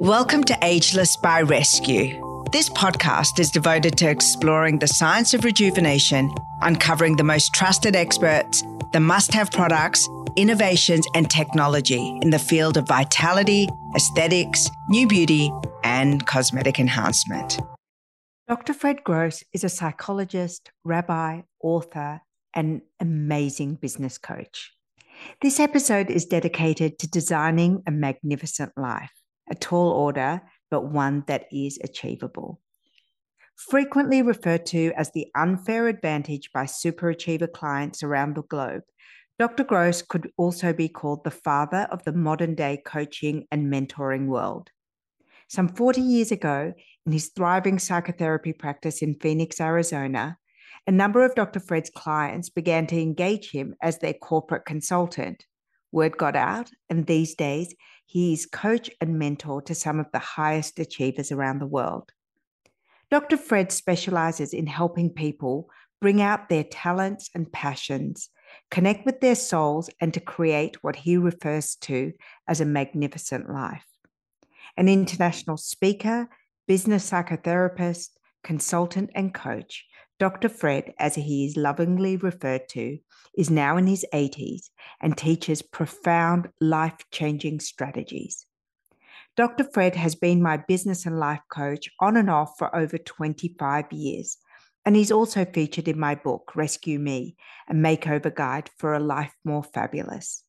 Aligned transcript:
Welcome 0.00 0.44
to 0.44 0.58
Ageless 0.62 1.16
by 1.16 1.42
Rescu. 1.42 2.52
This 2.52 2.68
podcast 2.68 3.38
is 3.38 3.50
devoted 3.50 3.96
to 3.98 4.08
exploring 4.10 4.78
the 4.78 4.86
science 4.86 5.34
of 5.34 5.44
rejuvenation, 5.44 6.30
uncovering 6.62 7.16
the 7.16 7.24
most 7.24 7.54
trusted 7.54 7.96
experts, 7.96 8.62
the 8.92 9.00
must 9.00 9.32
have 9.32 9.50
products, 9.50 10.08
innovations, 10.36 11.06
and 11.14 11.30
technology 11.30 12.18
in 12.22 12.30
the 12.30 12.38
field 12.38 12.76
of 12.76 12.86
vitality, 12.88 13.68
aesthetics, 13.94 14.68
new 14.88 15.06
beauty, 15.06 15.50
and 15.84 16.26
cosmetic 16.26 16.78
enhancement. 16.78 17.58
Dr. 18.48 18.74
Fred 18.74 19.04
Gross 19.04 19.42
is 19.52 19.64
a 19.64 19.68
psychologist, 19.68 20.70
rabbi, 20.84 21.42
author, 21.62 22.20
and 22.54 22.82
amazing 23.00 23.76
business 23.76 24.18
coach. 24.18 24.72
This 25.40 25.60
episode 25.60 26.10
is 26.10 26.26
dedicated 26.26 26.98
to 26.98 27.08
designing 27.08 27.82
a 27.86 27.90
magnificent 27.90 28.72
life, 28.76 29.12
a 29.50 29.54
tall 29.54 29.90
order, 29.90 30.42
but 30.70 30.86
one 30.86 31.24
that 31.26 31.46
is 31.52 31.78
achievable. 31.82 32.60
Frequently 33.56 34.20
referred 34.22 34.66
to 34.66 34.92
as 34.96 35.12
the 35.12 35.28
unfair 35.36 35.86
advantage 35.86 36.50
by 36.52 36.64
superachiever 36.64 37.50
clients 37.52 38.02
around 38.02 38.34
the 38.34 38.42
globe, 38.42 38.82
Dr. 39.38 39.64
Gross 39.64 40.02
could 40.02 40.30
also 40.36 40.72
be 40.72 40.88
called 40.88 41.24
the 41.24 41.30
father 41.30 41.88
of 41.90 42.04
the 42.04 42.12
modern 42.12 42.54
day 42.54 42.80
coaching 42.84 43.46
and 43.50 43.72
mentoring 43.72 44.26
world. 44.26 44.70
Some 45.48 45.68
40 45.68 46.00
years 46.00 46.32
ago, 46.32 46.72
in 47.06 47.12
his 47.12 47.30
thriving 47.36 47.78
psychotherapy 47.78 48.52
practice 48.52 49.02
in 49.02 49.14
Phoenix, 49.14 49.60
Arizona, 49.60 50.38
a 50.86 50.92
number 50.92 51.24
of 51.24 51.34
Dr. 51.34 51.60
Fred's 51.60 51.90
clients 51.90 52.48
began 52.48 52.86
to 52.88 53.00
engage 53.00 53.50
him 53.50 53.74
as 53.82 53.98
their 53.98 54.14
corporate 54.14 54.66
consultant. 54.66 55.46
Word 55.92 56.16
got 56.16 56.36
out, 56.36 56.70
and 56.90 57.06
these 57.06 57.34
days 57.34 57.74
he 58.06 58.32
is 58.32 58.46
coach 58.46 58.90
and 59.00 59.18
mentor 59.18 59.62
to 59.62 59.74
some 59.74 59.98
of 59.98 60.06
the 60.12 60.18
highest 60.18 60.78
achievers 60.78 61.32
around 61.32 61.58
the 61.58 61.66
world. 61.66 62.12
Dr. 63.10 63.36
Fred 63.36 63.72
specializes 63.72 64.52
in 64.52 64.66
helping 64.66 65.10
people 65.10 65.68
bring 66.00 66.20
out 66.20 66.48
their 66.48 66.64
talents 66.64 67.30
and 67.34 67.50
passions, 67.50 68.28
connect 68.70 69.06
with 69.06 69.20
their 69.20 69.34
souls, 69.34 69.88
and 70.00 70.12
to 70.14 70.20
create 70.20 70.82
what 70.82 70.96
he 70.96 71.16
refers 71.16 71.76
to 71.76 72.12
as 72.46 72.60
a 72.60 72.66
magnificent 72.66 73.50
life. 73.50 73.86
An 74.76 74.88
international 74.88 75.56
speaker, 75.56 76.28
business 76.66 77.10
psychotherapist, 77.10 78.10
consultant, 78.42 79.10
and 79.14 79.32
coach, 79.32 79.86
Dr. 80.20 80.48
Fred, 80.48 80.94
as 80.98 81.16
he 81.16 81.44
is 81.44 81.56
lovingly 81.56 82.16
referred 82.16 82.68
to, 82.70 82.98
is 83.36 83.50
now 83.50 83.76
in 83.76 83.86
his 83.86 84.06
80s 84.12 84.70
and 85.00 85.16
teaches 85.16 85.60
profound 85.60 86.48
life 86.60 86.96
changing 87.10 87.60
strategies. 87.60 88.46
Dr. 89.36 89.64
Fred 89.64 89.96
has 89.96 90.14
been 90.14 90.40
my 90.40 90.56
business 90.56 91.06
and 91.06 91.18
life 91.18 91.40
coach 91.50 91.90
on 91.98 92.16
and 92.16 92.30
off 92.30 92.54
for 92.56 92.74
over 92.74 92.96
25 92.96 93.92
years, 93.92 94.38
and 94.84 94.94
he's 94.94 95.10
also 95.10 95.44
featured 95.44 95.88
in 95.88 95.98
my 95.98 96.14
book, 96.14 96.52
Rescue 96.54 97.00
Me, 97.00 97.34
a 97.68 97.74
makeover 97.74 98.32
guide 98.32 98.70
for 98.78 98.94
a 98.94 99.00
life 99.00 99.34
more 99.44 99.64
fabulous. 99.64 100.44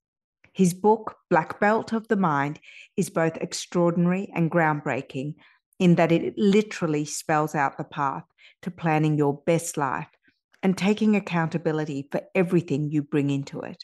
His 0.53 0.75
book, 0.75 1.15
Black 1.29 1.59
Belt 1.59 1.91
of 1.91 2.07
the 2.07 2.15
Mind, 2.15 2.59
is 2.95 3.09
both 3.09 3.37
extraordinary 3.37 4.31
and 4.35 4.51
groundbreaking 4.51 5.33
in 5.79 5.95
that 5.95 6.11
it 6.11 6.33
literally 6.37 7.05
spells 7.05 7.55
out 7.55 7.77
the 7.77 7.83
path 7.83 8.23
to 8.61 8.71
planning 8.71 9.17
your 9.17 9.41
best 9.45 9.77
life 9.77 10.09
and 10.63 10.77
taking 10.77 11.15
accountability 11.15 12.07
for 12.11 12.21
everything 12.33 12.89
you 12.89 13.01
bring 13.01 13.29
into 13.29 13.59
it. 13.59 13.83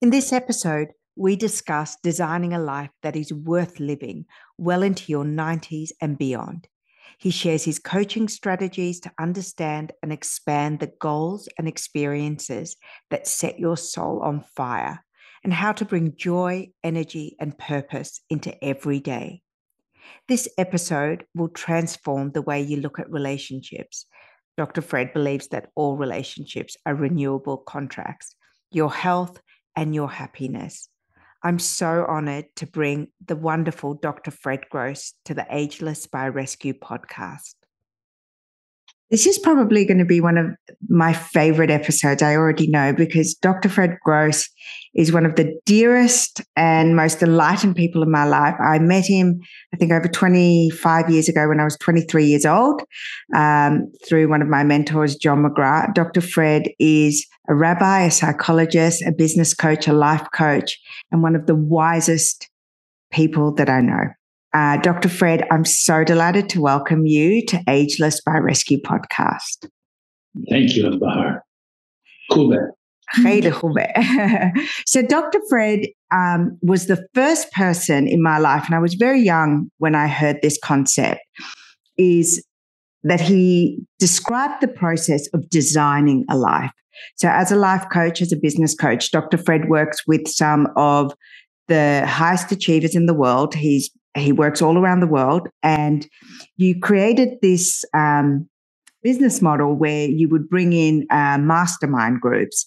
In 0.00 0.10
this 0.10 0.32
episode, 0.32 0.88
we 1.16 1.34
discuss 1.34 1.96
designing 2.02 2.52
a 2.52 2.60
life 2.60 2.90
that 3.02 3.16
is 3.16 3.32
worth 3.32 3.80
living 3.80 4.26
well 4.56 4.82
into 4.82 5.10
your 5.10 5.24
90s 5.24 5.90
and 6.00 6.16
beyond. 6.16 6.68
He 7.18 7.30
shares 7.30 7.64
his 7.64 7.80
coaching 7.80 8.28
strategies 8.28 9.00
to 9.00 9.12
understand 9.18 9.92
and 10.02 10.12
expand 10.12 10.78
the 10.78 10.92
goals 11.00 11.48
and 11.58 11.66
experiences 11.66 12.76
that 13.10 13.26
set 13.26 13.58
your 13.58 13.76
soul 13.76 14.20
on 14.22 14.44
fire 14.54 15.04
and 15.42 15.52
how 15.52 15.72
to 15.72 15.84
bring 15.84 16.14
joy, 16.16 16.68
energy, 16.84 17.36
and 17.40 17.58
purpose 17.58 18.20
into 18.30 18.64
every 18.64 19.00
day. 19.00 19.42
This 20.28 20.48
episode 20.58 21.24
will 21.34 21.48
transform 21.48 22.32
the 22.32 22.42
way 22.42 22.60
you 22.60 22.78
look 22.78 22.98
at 22.98 23.10
relationships. 23.10 24.06
Dr. 24.56 24.82
Fred 24.82 25.12
believes 25.12 25.48
that 25.48 25.70
all 25.74 25.96
relationships 25.96 26.76
are 26.84 26.94
renewable 26.94 27.58
contracts, 27.58 28.34
your 28.70 28.92
health 28.92 29.40
and 29.76 29.94
your 29.94 30.10
happiness. 30.10 30.88
I'm 31.42 31.60
so 31.60 32.04
honored 32.08 32.46
to 32.56 32.66
bring 32.66 33.08
the 33.24 33.36
wonderful 33.36 33.94
Dr. 33.94 34.32
Fred 34.32 34.68
Gross 34.70 35.14
to 35.26 35.34
the 35.34 35.46
Ageless 35.48 36.08
by 36.08 36.28
Rescu 36.28 36.76
podcast. 36.76 37.54
This 39.10 39.26
is 39.26 39.38
probably 39.38 39.86
going 39.86 39.98
to 39.98 40.04
be 40.04 40.20
one 40.20 40.36
of 40.36 40.46
my 40.88 41.14
favorite 41.14 41.70
episodes. 41.70 42.22
I 42.22 42.36
already 42.36 42.68
know 42.68 42.92
because 42.92 43.34
Dr. 43.34 43.70
Fred 43.70 43.96
Gross 44.04 44.48
is 44.94 45.12
one 45.12 45.24
of 45.24 45.36
the 45.36 45.58
dearest 45.64 46.42
and 46.56 46.94
most 46.94 47.22
enlightened 47.22 47.74
people 47.74 48.02
in 48.02 48.10
my 48.10 48.24
life. 48.24 48.54
I 48.60 48.78
met 48.78 49.06
him, 49.06 49.40
I 49.72 49.78
think, 49.78 49.92
over 49.92 50.08
25 50.08 51.08
years 51.08 51.26
ago 51.26 51.48
when 51.48 51.58
I 51.58 51.64
was 51.64 51.78
23 51.78 52.26
years 52.26 52.44
old 52.44 52.82
um, 53.34 53.90
through 54.06 54.28
one 54.28 54.42
of 54.42 54.48
my 54.48 54.62
mentors, 54.62 55.16
John 55.16 55.42
McGrath. 55.42 55.94
Dr. 55.94 56.20
Fred 56.20 56.68
is 56.78 57.26
a 57.48 57.54
rabbi, 57.54 58.02
a 58.02 58.10
psychologist, 58.10 59.02
a 59.06 59.12
business 59.12 59.54
coach, 59.54 59.88
a 59.88 59.94
life 59.94 60.26
coach, 60.34 60.78
and 61.10 61.22
one 61.22 61.34
of 61.34 61.46
the 61.46 61.54
wisest 61.54 62.50
people 63.10 63.54
that 63.54 63.70
I 63.70 63.80
know. 63.80 64.04
Uh, 64.54 64.78
Dr. 64.78 65.08
Fred, 65.08 65.46
I'm 65.50 65.64
so 65.64 66.04
delighted 66.04 66.48
to 66.50 66.60
welcome 66.60 67.06
you 67.06 67.44
to 67.46 67.62
Ageless 67.68 68.20
by 68.24 68.32
Rescu 68.32 68.80
podcast. 68.80 69.68
Thank 70.50 70.74
you, 70.74 70.98
Bahar. 70.98 71.44
Kube. 72.30 72.70
so, 74.86 75.02
Dr. 75.02 75.40
Fred 75.48 75.86
um, 76.12 76.58
was 76.62 76.86
the 76.86 77.06
first 77.14 77.50
person 77.52 78.06
in 78.06 78.22
my 78.22 78.38
life, 78.38 78.64
and 78.66 78.74
I 78.74 78.78
was 78.78 78.94
very 78.94 79.20
young 79.20 79.70
when 79.78 79.94
I 79.94 80.08
heard 80.08 80.38
this 80.42 80.58
concept, 80.62 81.20
is 81.96 82.44
that 83.02 83.20
he 83.20 83.78
described 83.98 84.60
the 84.60 84.68
process 84.68 85.26
of 85.32 85.48
designing 85.48 86.24
a 86.30 86.36
life. 86.36 86.70
So, 87.16 87.28
as 87.28 87.50
a 87.50 87.56
life 87.56 87.86
coach, 87.90 88.20
as 88.20 88.32
a 88.32 88.36
business 88.36 88.74
coach, 88.74 89.10
Dr. 89.10 89.38
Fred 89.38 89.68
works 89.68 90.06
with 90.06 90.28
some 90.28 90.68
of 90.76 91.14
the 91.68 92.04
highest 92.06 92.52
achievers 92.52 92.94
in 92.94 93.06
the 93.06 93.14
world. 93.14 93.54
He's 93.54 93.90
he 94.16 94.32
works 94.32 94.62
all 94.62 94.78
around 94.78 95.00
the 95.00 95.06
world, 95.06 95.48
and 95.62 96.08
you 96.56 96.78
created 96.80 97.38
this 97.42 97.84
um, 97.94 98.48
business 99.02 99.40
model 99.40 99.74
where 99.74 100.08
you 100.08 100.28
would 100.28 100.48
bring 100.48 100.72
in 100.72 101.06
uh, 101.10 101.38
mastermind 101.38 102.20
groups, 102.20 102.66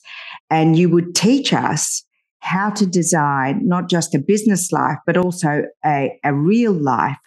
and 0.50 0.78
you 0.78 0.90
would 0.90 1.16
teach 1.16 1.54
us 1.54 2.04
how 2.40 2.70
to 2.72 2.86
design 2.86 3.68
not 3.68 3.90
just 3.90 4.16
a 4.16 4.20
business 4.20 4.72
life, 4.72 4.98
but 5.06 5.18
also 5.18 5.64
a, 5.86 6.20
a 6.24 6.34
real 6.34 6.74
life 6.74 7.18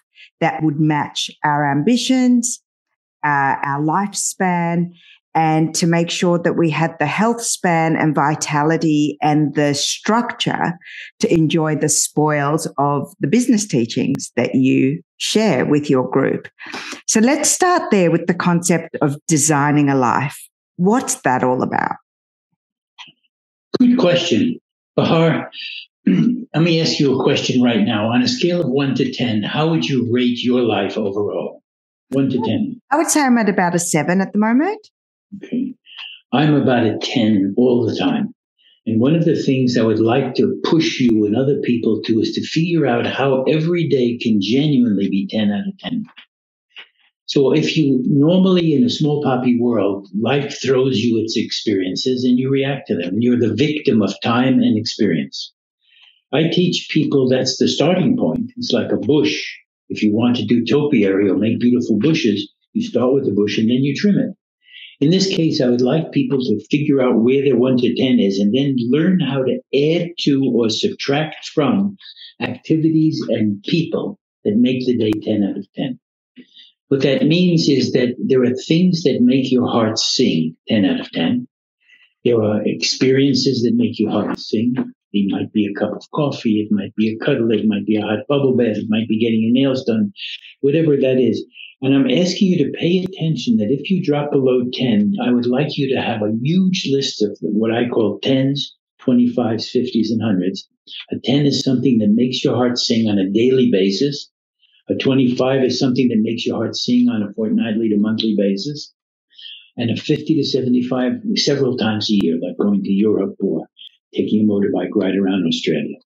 that 0.41 0.61
would 0.61 0.79
match 0.79 1.29
our 1.43 1.69
ambitions, 1.69 2.61
uh, 3.23 3.55
our 3.63 3.81
lifespan, 3.81 4.91
and 5.35 5.75
to 5.75 5.85
make 5.85 6.09
sure 6.09 6.39
that 6.39 6.53
we 6.53 6.69
had 6.69 6.95
the 6.97 7.05
health 7.05 7.41
span 7.41 7.97
and 7.97 8.15
vitality 8.15 9.17
and 9.21 9.53
the 9.55 9.73
structure 9.73 10.79
to 11.19 11.31
enjoy 11.31 11.75
the 11.75 11.89
spoils 11.89 12.67
of 12.77 13.13
the 13.19 13.27
business 13.27 13.67
teachings 13.67 14.31
that 14.37 14.55
you 14.55 15.01
share 15.17 15.65
with 15.65 15.89
your 15.89 16.09
group. 16.09 16.47
So 17.05 17.19
let's 17.19 17.49
start 17.51 17.91
there 17.91 18.09
with 18.09 18.27
the 18.27 18.33
concept 18.33 18.95
of 19.01 19.17
designing 19.27 19.89
a 19.89 19.95
life. 19.95 20.37
What's 20.77 21.21
that 21.21 21.43
all 21.43 21.61
about? 21.61 21.97
Good 23.77 23.97
question. 23.99 24.57
Bahar, 24.95 25.51
let 26.07 26.63
me 26.63 26.79
ask 26.79 26.97
you 26.97 27.19
a 27.19 27.23
question 27.23 27.61
right 27.61 27.81
now. 27.81 28.09
On 28.09 28.21
a 28.21 28.27
scale 28.27 28.61
of 28.61 28.69
one 28.69 28.95
to 28.95 29.11
10, 29.11 29.43
how 29.43 29.67
would 29.69 29.85
you 29.85 30.07
rate 30.11 30.41
your 30.41 30.61
life 30.61 30.97
overall? 30.97 31.61
One 32.09 32.29
to 32.29 32.37
10. 32.37 32.81
I 32.91 32.97
would 32.97 33.07
say 33.07 33.21
I'm 33.21 33.37
at 33.37 33.49
about 33.49 33.75
a 33.75 33.79
seven 33.79 34.21
at 34.21 34.31
the 34.31 34.39
moment. 34.39 34.79
Okay. 35.37 35.75
I'm 36.33 36.55
about 36.55 36.85
a 36.85 36.97
10 37.01 37.55
all 37.57 37.85
the 37.85 37.95
time. 37.95 38.33
And 38.85 39.01
one 39.01 39.15
of 39.15 39.25
the 39.25 39.41
things 39.41 39.77
I 39.77 39.83
would 39.83 39.99
like 39.99 40.35
to 40.35 40.59
push 40.63 40.99
you 40.99 41.25
and 41.25 41.35
other 41.35 41.59
people 41.61 42.01
to 42.03 42.19
is 42.19 42.33
to 42.33 42.45
figure 42.45 42.85
out 42.85 43.07
how 43.07 43.43
every 43.43 43.87
day 43.87 44.17
can 44.17 44.39
genuinely 44.41 45.09
be 45.09 45.27
10 45.27 45.51
out 45.51 45.67
of 45.67 45.77
10. 45.79 46.05
So 47.25 47.53
if 47.53 47.75
you 47.75 48.03
normally 48.05 48.75
in 48.75 48.83
a 48.83 48.89
small 48.89 49.23
poppy 49.23 49.59
world, 49.59 50.07
life 50.19 50.61
throws 50.61 50.99
you 50.99 51.19
its 51.19 51.35
experiences 51.35 52.23
and 52.23 52.37
you 52.37 52.51
react 52.51 52.87
to 52.87 52.95
them. 52.95 53.15
You're 53.19 53.39
the 53.39 53.55
victim 53.55 54.03
of 54.03 54.13
time 54.21 54.59
and 54.59 54.77
experience. 54.77 55.51
I 56.31 56.49
teach 56.51 56.89
people 56.91 57.27
that's 57.27 57.57
the 57.57 57.67
starting 57.67 58.17
point. 58.17 58.51
It's 58.57 58.71
like 58.71 58.91
a 58.91 58.97
bush. 58.97 59.43
If 59.89 60.03
you 60.03 60.13
want 60.13 60.35
to 60.35 60.45
do 60.45 60.65
topiary 60.65 61.29
or 61.29 61.37
make 61.37 61.59
beautiful 61.59 61.97
bushes, 61.97 62.51
you 62.73 62.83
start 62.87 63.13
with 63.13 63.25
the 63.25 63.31
bush 63.31 63.57
and 63.57 63.69
then 63.69 63.83
you 63.83 63.95
trim 63.95 64.19
it. 64.19 64.35
In 65.01 65.11
this 65.11 65.27
case, 65.27 65.59
I 65.61 65.67
would 65.67 65.81
like 65.81 66.11
people 66.11 66.39
to 66.39 66.65
figure 66.69 67.01
out 67.01 67.21
where 67.21 67.43
their 67.43 67.57
one 67.57 67.77
to 67.77 67.95
10 67.95 68.19
is 68.19 68.39
and 68.39 68.53
then 68.53 68.75
learn 68.77 69.19
how 69.19 69.43
to 69.43 69.59
add 69.73 70.11
to 70.19 70.51
or 70.55 70.69
subtract 70.69 71.47
from 71.53 71.97
activities 72.39 73.21
and 73.27 73.61
people 73.63 74.19
that 74.45 74.55
make 74.55 74.85
the 74.85 74.97
day 74.97 75.11
10 75.11 75.43
out 75.43 75.57
of 75.57 75.67
10. 75.75 75.99
What 76.87 77.01
that 77.01 77.25
means 77.25 77.67
is 77.67 77.91
that 77.93 78.15
there 78.19 78.43
are 78.43 78.55
things 78.67 79.03
that 79.03 79.21
make 79.21 79.51
your 79.51 79.67
heart 79.67 79.97
sing 79.97 80.55
10 80.69 80.85
out 80.85 80.99
of 81.01 81.11
10. 81.11 81.47
There 82.23 82.41
are 82.41 82.61
experiences 82.65 83.63
that 83.63 83.73
make 83.75 83.99
your 83.99 84.11
heart 84.11 84.39
sing. 84.39 84.75
It 85.15 85.31
might 85.31 85.53
be 85.53 85.67
a 85.67 85.79
cup 85.79 85.93
of 85.93 86.03
coffee. 86.13 86.61
It 86.61 86.71
might 86.71 86.95
be 86.95 87.09
a 87.09 87.25
cuddle. 87.25 87.51
It 87.51 87.67
might 87.67 87.85
be 87.85 87.97
a 87.97 88.01
hot 88.01 88.27
bubble 88.29 88.55
bath. 88.57 88.77
It 88.77 88.89
might 88.89 89.07
be 89.07 89.19
getting 89.19 89.41
your 89.41 89.53
nails 89.53 89.85
done, 89.85 90.13
whatever 90.61 90.97
that 90.97 91.19
is. 91.19 91.45
And 91.81 91.95
I'm 91.95 92.11
asking 92.11 92.49
you 92.49 92.65
to 92.65 92.77
pay 92.79 92.99
attention 92.99 93.57
that 93.57 93.71
if 93.71 93.91
you 93.91 94.03
drop 94.03 94.31
below 94.31 94.63
10, 94.73 95.15
I 95.23 95.31
would 95.31 95.47
like 95.47 95.77
you 95.77 95.95
to 95.95 96.01
have 96.01 96.21
a 96.21 96.33
huge 96.41 96.89
list 96.91 97.23
of 97.23 97.37
what 97.41 97.73
I 97.73 97.87
call 97.89 98.19
10s, 98.21 98.59
25s, 99.01 99.71
50s, 99.75 100.09
and 100.11 100.21
100s. 100.21 100.61
A 101.11 101.17
10 101.23 101.45
is 101.45 101.63
something 101.63 101.99
that 101.99 102.09
makes 102.13 102.43
your 102.43 102.55
heart 102.55 102.77
sing 102.77 103.07
on 103.09 103.19
a 103.19 103.29
daily 103.29 103.69
basis. 103.71 104.31
A 104.89 104.95
25 104.95 105.63
is 105.63 105.79
something 105.79 106.09
that 106.09 106.21
makes 106.21 106.45
your 106.45 106.57
heart 106.57 106.75
sing 106.75 107.09
on 107.09 107.23
a 107.23 107.33
fortnightly 107.33 107.89
to 107.89 107.97
monthly 107.97 108.35
basis. 108.37 108.93
And 109.77 109.91
a 109.91 109.95
50 109.95 110.35
to 110.35 110.43
75 110.43 111.13
several 111.35 111.77
times 111.77 112.09
a 112.09 112.15
year, 112.21 112.39
like 112.41 112.57
going 112.57 112.83
to 112.83 112.91
Europe 112.91 113.35
or 113.39 113.67
taking 114.15 114.41
a 114.41 114.51
motorbike 114.51 114.91
ride 114.95 115.17
around 115.17 115.45
Australia. 115.47 115.97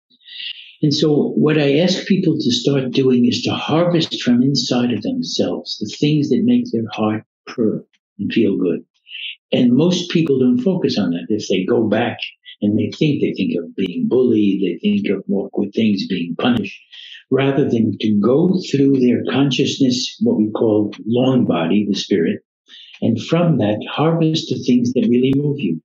And 0.83 0.95
so, 0.95 1.31
what 1.31 1.59
I 1.59 1.79
ask 1.79 2.07
people 2.07 2.37
to 2.39 2.53
start 2.53 2.93
doing 2.93 3.27
is 3.27 3.43
to 3.43 3.53
harvest 3.53 4.23
from 4.23 4.43
inside 4.43 4.93
of 4.93 5.03
themselves 5.03 5.79
the 5.81 5.93
things 5.99 6.29
that 6.31 6.43
make 6.45 6.67
their 6.73 6.89
heart 6.93 7.25
purr 7.47 7.85
and 8.19 8.33
feel 8.33 8.57
good. 8.57 8.85
And 9.53 9.73
most 9.73 10.11
people 10.11 10.39
don't 10.39 10.61
focus 10.61 10.99
on 10.99 11.11
that. 11.11 11.27
If 11.29 11.49
they 11.49 11.65
go 11.65 11.89
back 11.89 12.19
and 12.61 12.79
they 12.79 12.91
think, 12.97 13.23
they 13.23 13.33
think 13.33 13.55
of 13.59 13.75
being 13.77 14.07
bullied, 14.09 14.63
they 14.63 14.79
think 14.79 15.09
of 15.09 15.25
awkward 15.33 15.71
things 15.75 16.07
being 16.07 16.37
punished, 16.37 16.79
rather 17.31 17.69
than 17.69 17.97
to 18.01 18.21
go 18.21 18.61
through 18.71 19.01
their 19.01 19.23
consciousness, 19.31 20.17
what 20.21 20.37
we 20.37 20.51
call 20.51 20.93
long 21.07 21.47
body, 21.47 21.87
the 21.89 21.97
spirit, 21.97 22.41
and 23.01 23.21
from 23.25 23.59
that 23.59 23.85
harvest 23.91 24.49
the 24.51 24.63
things 24.65 24.93
that 24.93 25.09
really 25.09 25.33
move 25.37 25.59
you. 25.59 25.81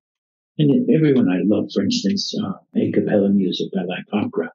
And 0.58 0.90
everyone 0.90 1.30
I 1.30 1.42
love, 1.44 1.70
for 1.74 1.84
instance, 1.84 2.34
uh, 2.40 2.54
a 2.76 2.92
cappella 2.92 3.30
music, 3.30 3.70
I 3.78 3.86
like 3.86 4.06
opera. 4.14 4.52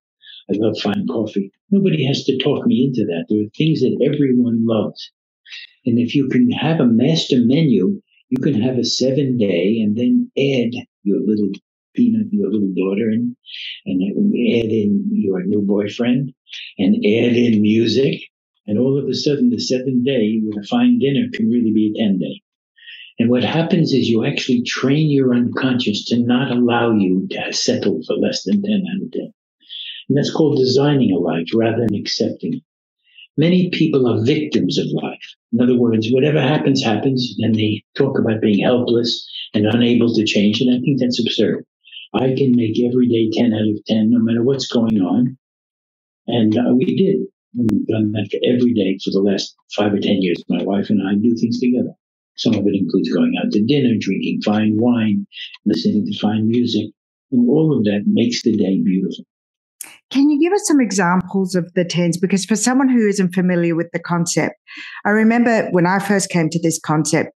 I 0.50 0.54
love 0.56 0.78
fine 0.78 1.06
coffee. 1.08 1.50
Nobody 1.70 2.04
has 2.06 2.24
to 2.24 2.38
talk 2.38 2.66
me 2.66 2.84
into 2.84 3.04
that. 3.06 3.26
There 3.28 3.40
are 3.42 3.50
things 3.56 3.80
that 3.80 3.98
everyone 4.06 4.64
loves. 4.64 5.10
And 5.86 5.98
if 5.98 6.14
you 6.14 6.28
can 6.28 6.50
have 6.52 6.80
a 6.80 6.86
master 6.86 7.38
menu, 7.40 8.00
you 8.30 8.38
can 8.42 8.60
have 8.60 8.78
a 8.78 8.84
seven 8.84 9.38
day 9.38 9.80
and 9.80 9.96
then 9.96 10.30
add 10.38 10.72
your 11.02 11.20
little 11.20 11.50
peanut, 11.96 12.28
your 12.32 12.50
little 12.52 12.72
daughter 12.76 13.10
in, 13.10 13.36
and 13.86 14.02
add 14.02 14.70
in 14.70 15.08
your 15.10 15.44
new 15.44 15.62
boyfriend 15.62 16.32
and 16.78 16.96
add 16.96 17.36
in 17.36 17.60
music. 17.62 18.20
And 18.66 18.78
all 18.78 18.98
of 18.98 19.08
a 19.08 19.14
sudden, 19.14 19.50
the 19.50 19.58
seventh 19.58 20.04
day 20.04 20.40
with 20.42 20.62
a 20.62 20.66
fine 20.68 20.98
dinner 20.98 21.26
can 21.32 21.50
really 21.50 21.72
be 21.72 21.92
a 21.96 21.98
10 22.04 22.18
day. 22.18 22.42
And 23.18 23.30
what 23.30 23.42
happens 23.42 23.92
is 23.92 24.08
you 24.08 24.24
actually 24.24 24.62
train 24.62 25.10
your 25.10 25.34
unconscious 25.34 26.04
to 26.06 26.18
not 26.18 26.52
allow 26.52 26.92
you 26.92 27.26
to 27.30 27.52
settle 27.52 28.00
for 28.06 28.14
less 28.14 28.44
than 28.44 28.62
10 28.62 28.84
out 28.94 29.02
of 29.02 29.12
10. 29.12 29.32
And 30.08 30.16
that's 30.16 30.32
called 30.32 30.58
designing 30.58 31.12
a 31.12 31.18
life 31.18 31.48
rather 31.54 31.84
than 31.84 31.94
accepting 31.94 32.54
it. 32.54 32.62
Many 33.36 33.70
people 33.70 34.08
are 34.08 34.24
victims 34.24 34.78
of 34.78 34.86
life. 34.92 35.34
In 35.52 35.60
other 35.60 35.76
words, 35.76 36.08
whatever 36.10 36.40
happens, 36.40 36.82
happens, 36.82 37.36
and 37.38 37.54
they 37.54 37.82
talk 37.96 38.18
about 38.18 38.40
being 38.40 38.64
helpless 38.64 39.28
and 39.54 39.66
unable 39.66 40.12
to 40.14 40.24
change. 40.24 40.60
And 40.60 40.74
I 40.74 40.80
think 40.80 41.00
that's 41.00 41.20
absurd. 41.20 41.64
I 42.14 42.34
can 42.36 42.56
make 42.56 42.80
every 42.82 43.06
day 43.08 43.30
10 43.32 43.54
out 43.54 43.68
of 43.68 43.84
10, 43.86 44.10
no 44.10 44.18
matter 44.20 44.42
what's 44.42 44.66
going 44.66 45.00
on. 45.00 45.38
And 46.26 46.56
uh, 46.58 46.74
we 46.74 46.84
did. 46.96 47.26
We've 47.56 47.86
done 47.86 48.12
that 48.12 48.28
for 48.30 48.38
every 48.44 48.74
day 48.74 48.98
for 49.04 49.10
the 49.10 49.20
last 49.20 49.56
five 49.74 49.92
or 49.92 49.98
10 50.00 50.22
years. 50.22 50.42
My 50.48 50.62
wife 50.62 50.90
and 50.90 51.00
I 51.06 51.14
do 51.14 51.36
things 51.36 51.60
together. 51.60 51.94
Some 52.38 52.54
of 52.54 52.66
it 52.66 52.74
includes 52.74 53.12
going 53.12 53.34
out 53.38 53.52
to 53.52 53.64
dinner, 53.64 53.94
drinking 53.98 54.40
fine 54.44 54.76
wine, 54.78 55.26
listening 55.66 56.06
to 56.06 56.18
fine 56.18 56.48
music. 56.48 56.86
And 57.30 57.48
all 57.48 57.76
of 57.76 57.84
that 57.84 58.04
makes 58.06 58.42
the 58.42 58.56
day 58.56 58.80
beautiful. 58.82 59.24
Can 60.10 60.30
you 60.30 60.40
give 60.40 60.52
us 60.52 60.66
some 60.66 60.80
examples 60.80 61.54
of 61.54 61.70
the 61.74 61.84
tens? 61.84 62.16
Because 62.16 62.46
for 62.46 62.56
someone 62.56 62.88
who 62.88 63.06
isn't 63.06 63.34
familiar 63.34 63.74
with 63.74 63.88
the 63.92 63.98
concept, 63.98 64.54
I 65.04 65.10
remember 65.10 65.68
when 65.70 65.86
I 65.86 65.98
first 65.98 66.30
came 66.30 66.48
to 66.48 66.62
this 66.62 66.80
concept, 66.80 67.30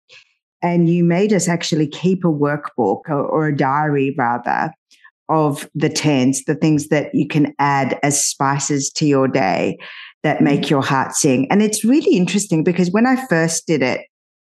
and 0.61 0.89
you 0.89 1.05
made 1.05 1.33
us 1.33 1.49
actually 1.49 1.87
keep 1.87 2.25
a 2.25 2.29
workbook 2.29 3.03
or, 3.09 3.25
or 3.25 3.47
a 3.47 3.57
diary 3.57 4.15
rather 4.19 4.73
of 5.29 5.69
the 5.75 5.89
tens, 5.89 6.45
the 6.45 6.55
things 6.55 6.89
that 6.89 7.15
you 7.15 7.29
can 7.29 7.55
add 7.59 7.99
as 8.03 8.25
spices 8.25 8.91
to 8.97 9.07
your 9.07 9.29
day 9.29 9.79
that 10.23 10.41
make 10.41 10.63
mm-hmm. 10.63 10.71
your 10.71 10.83
heart 10.83 11.15
sing. 11.15 11.47
And 11.51 11.63
it's 11.63 11.85
really 11.85 12.17
interesting 12.17 12.65
because 12.65 12.91
when 12.91 13.07
I 13.07 13.25
first 13.27 13.67
did 13.67 13.83
it, 13.83 14.01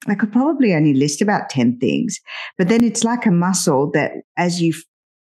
I 0.08 0.16
could 0.16 0.32
probably 0.32 0.74
only 0.74 0.94
list 0.94 1.22
about 1.22 1.50
10 1.50 1.80
things, 1.80 2.20
but 2.58 2.68
then 2.68 2.84
it's 2.84 3.04
like 3.04 3.26
a 3.26 3.32
muscle 3.32 3.90
that 3.92 4.12
as 4.38 4.62
you 4.62 4.74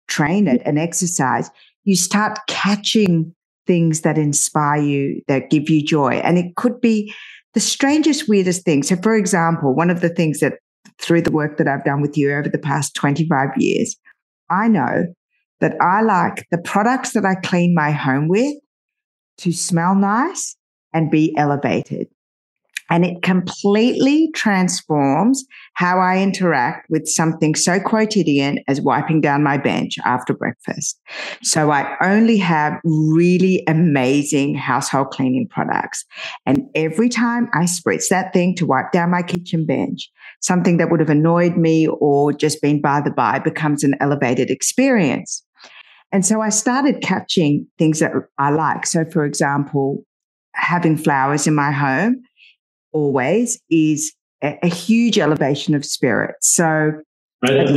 train 0.07 0.47
it 0.47 0.61
and 0.65 0.79
exercise, 0.79 1.49
you 1.83 1.95
start 1.95 2.39
catching 2.47 3.33
things 3.67 4.01
that 4.01 4.17
inspire 4.17 4.81
you, 4.81 5.21
that 5.27 5.49
give 5.49 5.69
you 5.69 5.83
joy. 5.83 6.13
And 6.13 6.37
it 6.37 6.55
could 6.55 6.81
be 6.81 7.13
the 7.53 7.59
strangest, 7.59 8.27
weirdest 8.27 8.63
thing. 8.63 8.83
So, 8.83 8.95
for 8.95 9.15
example, 9.15 9.75
one 9.75 9.89
of 9.89 10.01
the 10.01 10.09
things 10.09 10.39
that 10.39 10.53
through 10.99 11.21
the 11.21 11.31
work 11.31 11.57
that 11.57 11.67
I've 11.67 11.83
done 11.83 12.01
with 12.01 12.17
you 12.17 12.31
over 12.31 12.49
the 12.49 12.57
past 12.57 12.95
25 12.95 13.49
years, 13.57 13.95
I 14.49 14.67
know 14.67 15.05
that 15.59 15.75
I 15.81 16.01
like 16.01 16.47
the 16.51 16.57
products 16.57 17.11
that 17.13 17.25
I 17.25 17.35
clean 17.35 17.73
my 17.75 17.91
home 17.91 18.27
with 18.27 18.53
to 19.39 19.51
smell 19.51 19.95
nice 19.95 20.55
and 20.93 21.11
be 21.11 21.35
elevated 21.37 22.07
and 22.89 23.05
it 23.05 23.21
completely 23.21 24.29
transforms 24.33 25.45
how 25.73 25.99
I 25.99 26.19
interact 26.19 26.89
with 26.89 27.07
something 27.07 27.55
so 27.55 27.79
quotidian 27.79 28.59
as 28.67 28.81
wiping 28.81 29.21
down 29.21 29.43
my 29.43 29.57
bench 29.57 29.97
after 30.05 30.33
breakfast. 30.33 30.99
So 31.43 31.71
I 31.71 31.95
only 32.01 32.37
have 32.37 32.79
really 32.83 33.63
amazing 33.67 34.55
household 34.55 35.11
cleaning 35.11 35.47
products. 35.47 36.03
And 36.45 36.63
every 36.75 37.09
time 37.09 37.49
I 37.53 37.63
spritz 37.63 38.09
that 38.09 38.33
thing 38.33 38.55
to 38.55 38.65
wipe 38.65 38.91
down 38.91 39.11
my 39.11 39.21
kitchen 39.21 39.65
bench, 39.65 40.09
something 40.41 40.77
that 40.77 40.89
would 40.89 40.99
have 40.99 41.09
annoyed 41.09 41.57
me 41.57 41.87
or 41.87 42.33
just 42.33 42.61
been 42.61 42.81
by 42.81 43.01
the 43.01 43.11
by 43.11 43.39
becomes 43.39 43.83
an 43.83 43.95
elevated 43.99 44.49
experience. 44.49 45.43
And 46.11 46.25
so 46.25 46.41
I 46.41 46.49
started 46.49 47.01
catching 47.01 47.67
things 47.77 47.99
that 47.99 48.11
I 48.39 48.49
like. 48.49 48.87
So, 48.87 49.05
for 49.05 49.25
example, 49.25 50.03
having 50.55 50.97
flowers 50.97 51.45
in 51.45 51.53
my 51.53 51.71
home 51.71 52.23
always 52.91 53.59
is 53.69 54.13
a, 54.43 54.57
a 54.63 54.67
huge 54.67 55.17
elevation 55.17 55.75
of 55.75 55.85
spirit. 55.85 56.35
So, 56.41 56.63
right, 57.43 57.67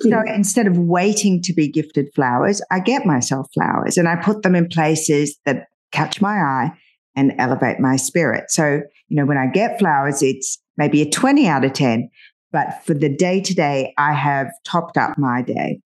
so 0.00 0.22
instead 0.26 0.66
of 0.66 0.78
waiting 0.78 1.42
to 1.42 1.52
be 1.52 1.68
gifted 1.68 2.08
flowers, 2.14 2.62
I 2.70 2.80
get 2.80 3.04
myself 3.04 3.48
flowers 3.52 3.96
and 3.96 4.08
I 4.08 4.16
put 4.16 4.42
them 4.42 4.54
in 4.54 4.68
places 4.68 5.36
that 5.44 5.66
catch 5.90 6.20
my 6.20 6.36
eye 6.36 6.70
and 7.16 7.32
elevate 7.38 7.80
my 7.80 7.96
spirit. 7.96 8.50
So, 8.50 8.82
you 9.08 9.16
know, 9.16 9.26
when 9.26 9.38
I 9.38 9.46
get 9.46 9.78
flowers, 9.78 10.22
it's 10.22 10.58
maybe 10.76 11.02
a 11.02 11.10
20 11.10 11.48
out 11.48 11.64
of 11.64 11.72
10. 11.72 12.08
But 12.52 12.82
for 12.84 12.94
the 12.94 13.08
day 13.08 13.40
to 13.40 13.54
day, 13.54 13.92
I 13.98 14.12
have 14.12 14.48
topped 14.64 14.96
up 14.96 15.18
my 15.18 15.42
day. 15.42 15.80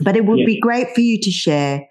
But 0.00 0.16
it 0.16 0.24
would 0.26 0.38
yeah. 0.38 0.46
be 0.46 0.60
great 0.60 0.94
for 0.94 1.00
you 1.00 1.18
to 1.20 1.30
share 1.30 1.86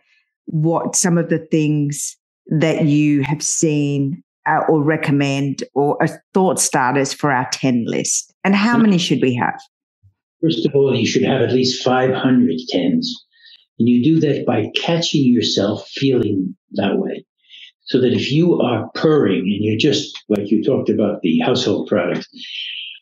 what 0.46 0.96
some 0.96 1.18
of 1.18 1.30
the 1.30 1.40
things 1.40 2.16
that 2.48 2.86
you 2.86 3.22
have 3.24 3.44
seen 3.44 4.24
uh, 4.50 4.66
or 4.70 4.84
recommend 4.84 5.64
or 5.76 5.98
a 6.02 6.10
thought 6.34 6.60
starters 6.60 7.14
for 7.14 7.32
our 7.32 7.48
10 7.52 7.86
list? 7.88 8.34
And 8.44 8.56
how 8.56 8.78
many 8.78 8.98
should 8.98 9.22
we 9.22 9.36
have? 9.36 9.60
First 10.42 10.66
of 10.66 10.74
all, 10.74 10.96
you 10.96 11.06
should 11.06 11.24
have 11.24 11.42
at 11.42 11.54
least 11.54 11.84
500 11.84 12.58
tens. 12.70 13.26
And 13.78 13.88
you 13.88 14.04
do 14.04 14.20
that 14.22 14.46
by 14.46 14.72
catching 14.76 15.26
yourself 15.32 15.88
feeling 15.90 16.56
that 16.72 16.98
way. 16.98 17.26
So 17.86 18.00
that 18.02 18.14
if 18.14 18.32
you 18.32 18.60
are 18.62 18.90
purring 18.94 19.42
and 19.42 19.64
you're 19.64 19.78
just 19.78 20.18
like 20.30 20.52
you 20.52 20.64
talked 20.64 20.90
about 20.90 21.22
the 21.22 21.40
household 21.40 21.88
products, 21.88 22.28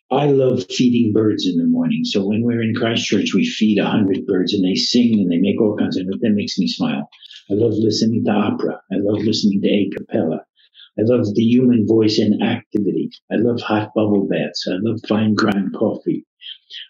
I 0.09 0.27
love 0.27 0.63
feeding 0.71 1.11
birds 1.11 1.45
in 1.45 1.57
the 1.57 1.65
morning. 1.65 2.05
So 2.05 2.25
when 2.25 2.41
we're 2.41 2.61
in 2.61 2.73
Christchurch, 2.73 3.33
we 3.33 3.45
feed 3.45 3.79
a 3.79 3.85
hundred 3.85 4.25
birds 4.25 4.53
and 4.53 4.63
they 4.63 4.75
sing 4.75 5.19
and 5.19 5.29
they 5.29 5.37
make 5.37 5.59
all 5.59 5.75
kinds 5.75 5.97
of, 5.97 6.05
that 6.07 6.29
makes 6.33 6.57
me 6.57 6.67
smile. 6.67 7.09
I 7.51 7.55
love 7.55 7.73
listening 7.73 8.23
to 8.25 8.31
opera. 8.31 8.79
I 8.91 8.95
love 8.99 9.23
listening 9.23 9.61
to 9.61 9.67
a 9.67 9.89
cappella. 9.97 10.45
I 10.99 11.03
love 11.03 11.25
the 11.35 11.43
human 11.43 11.87
voice 11.87 12.19
in 12.19 12.41
activity. 12.41 13.09
I 13.31 13.35
love 13.37 13.61
hot 13.61 13.91
bubble 13.95 14.27
baths. 14.27 14.67
I 14.69 14.77
love 14.79 14.99
fine 15.07 15.35
grind 15.35 15.73
coffee. 15.75 16.25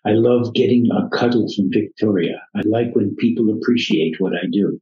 I 0.06 0.12
love 0.12 0.54
getting 0.54 0.88
a 0.92 1.10
cuddle 1.16 1.48
from 1.56 1.70
Victoria. 1.72 2.42
I 2.56 2.62
like 2.66 2.96
when 2.96 3.16
people 3.18 3.50
appreciate 3.52 4.20
what 4.20 4.34
I 4.34 4.48
do. 4.52 4.80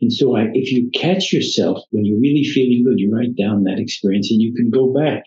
And 0.00 0.12
so 0.12 0.36
I, 0.36 0.48
if 0.54 0.72
you 0.72 0.90
catch 0.94 1.32
yourself 1.32 1.80
when 1.90 2.04
you're 2.04 2.20
really 2.20 2.44
feeling 2.44 2.84
good, 2.84 3.00
you 3.00 3.14
write 3.14 3.36
down 3.36 3.64
that 3.64 3.80
experience 3.80 4.30
and 4.30 4.40
you 4.40 4.54
can 4.54 4.70
go 4.70 4.92
back 4.92 5.24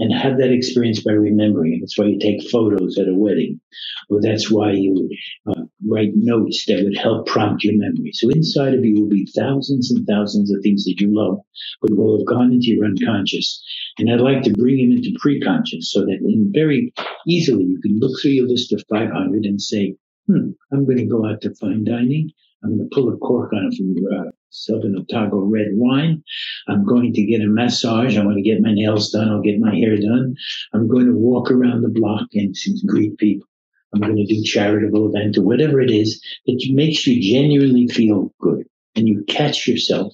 and 0.00 0.14
have 0.14 0.38
that 0.38 0.50
experience 0.50 1.02
by 1.02 1.12
remembering. 1.12 1.78
That's 1.78 1.98
why 1.98 2.06
you 2.06 2.18
take 2.18 2.50
photos 2.50 2.98
at 2.98 3.06
a 3.06 3.14
wedding, 3.14 3.60
or 4.08 4.20
that's 4.22 4.50
why 4.50 4.72
you 4.72 5.10
uh, 5.46 5.62
write 5.86 6.12
notes 6.14 6.64
that 6.66 6.82
would 6.82 6.96
help 6.96 7.26
prompt 7.26 7.62
your 7.62 7.74
memory. 7.76 8.12
So 8.14 8.30
inside 8.30 8.72
of 8.72 8.84
you 8.84 9.00
will 9.00 9.10
be 9.10 9.26
thousands 9.26 9.92
and 9.92 10.06
thousands 10.06 10.50
of 10.50 10.62
things 10.62 10.84
that 10.84 11.00
you 11.00 11.14
love, 11.14 11.38
but 11.82 11.94
will 11.94 12.18
have 12.18 12.26
gone 12.26 12.50
into 12.50 12.68
your 12.68 12.86
unconscious. 12.86 13.62
And 13.98 14.10
I'd 14.10 14.20
like 14.20 14.42
to 14.44 14.52
bring 14.52 14.78
them 14.78 14.96
into 14.96 15.18
pre-conscious 15.20 15.92
so 15.92 16.00
that 16.00 16.18
in 16.24 16.50
very 16.54 16.92
easily 17.28 17.64
you 17.64 17.80
can 17.82 17.98
look 17.98 18.18
through 18.20 18.32
your 18.32 18.48
list 18.48 18.72
of 18.72 18.82
500 18.88 19.44
and 19.44 19.60
say, 19.60 19.96
hmm, 20.26 20.50
I'm 20.72 20.86
going 20.86 20.98
to 20.98 21.06
go 21.06 21.26
out 21.26 21.42
to 21.42 21.54
fine 21.56 21.84
dining. 21.84 22.30
I'm 22.64 22.76
going 22.76 22.88
to 22.88 22.94
pull 22.94 23.12
a 23.12 23.18
cork 23.18 23.52
on 23.52 23.68
it 23.70 23.76
from 23.76 23.94
uh, 24.18 24.30
Southern 24.50 24.96
Otago 24.96 25.40
red 25.40 25.68
wine. 25.72 26.22
I'm 26.68 26.84
going 26.84 27.12
to 27.12 27.24
get 27.24 27.40
a 27.40 27.46
massage. 27.46 28.16
I 28.16 28.24
want 28.24 28.36
to 28.36 28.42
get 28.42 28.60
my 28.60 28.74
nails 28.74 29.10
done. 29.10 29.28
I'll 29.28 29.42
get 29.42 29.60
my 29.60 29.74
hair 29.74 29.96
done. 29.96 30.34
I'm 30.72 30.88
going 30.88 31.06
to 31.06 31.14
walk 31.14 31.50
around 31.50 31.82
the 31.82 31.88
block 31.88 32.28
and 32.34 32.54
greet 32.86 33.16
people. 33.18 33.46
I'm 33.92 34.00
going 34.00 34.16
to 34.16 34.26
do 34.26 34.42
charitable 34.44 35.08
event 35.08 35.38
or 35.38 35.42
whatever 35.42 35.80
it 35.80 35.90
is 35.90 36.22
that 36.46 36.64
makes 36.70 37.06
you 37.06 37.20
genuinely 37.20 37.88
feel 37.88 38.32
good 38.40 38.66
and 38.94 39.08
you 39.08 39.24
catch 39.28 39.66
yourself. 39.66 40.12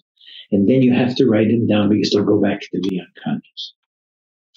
And 0.52 0.68
then 0.68 0.82
you 0.82 0.94
have 0.94 1.16
to 1.16 1.26
write 1.26 1.48
them 1.48 1.66
down 1.66 1.88
because 1.88 2.10
they'll 2.10 2.24
go 2.24 2.40
back 2.40 2.60
to 2.60 2.80
the 2.80 3.00
unconscious. 3.00 3.74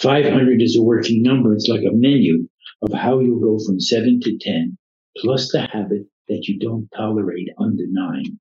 500 0.01 0.61
is 0.61 0.77
a 0.77 0.83
working 0.83 1.21
number. 1.21 1.53
It's 1.53 1.67
like 1.67 1.81
a 1.81 1.91
menu 1.91 2.47
of 2.81 2.93
how 2.93 3.19
you'll 3.19 3.39
go 3.41 3.63
from 3.65 3.79
seven 3.79 4.19
to 4.21 4.37
10 4.37 4.77
plus 5.17 5.51
the 5.51 5.61
habit 5.61 6.07
that 6.29 6.47
you 6.47 6.59
don't 6.59 6.89
tolerate 6.95 7.49
under 7.57 7.83
nine. 7.87 8.39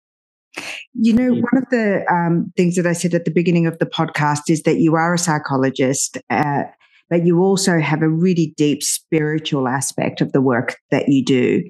You 0.94 1.12
know, 1.12 1.32
one 1.32 1.62
of 1.62 1.64
the 1.70 2.04
um, 2.10 2.52
things 2.56 2.76
that 2.76 2.86
I 2.86 2.92
said 2.92 3.14
at 3.14 3.24
the 3.24 3.30
beginning 3.30 3.66
of 3.66 3.78
the 3.78 3.86
podcast 3.86 4.48
is 4.48 4.62
that 4.62 4.78
you 4.78 4.94
are 4.94 5.14
a 5.14 5.18
psychologist, 5.18 6.18
uh, 6.30 6.64
but 7.10 7.24
you 7.24 7.40
also 7.40 7.78
have 7.78 8.02
a 8.02 8.08
really 8.08 8.54
deep 8.56 8.82
spiritual 8.82 9.68
aspect 9.68 10.20
of 10.20 10.32
the 10.32 10.40
work 10.40 10.76
that 10.90 11.08
you 11.08 11.24
do. 11.24 11.62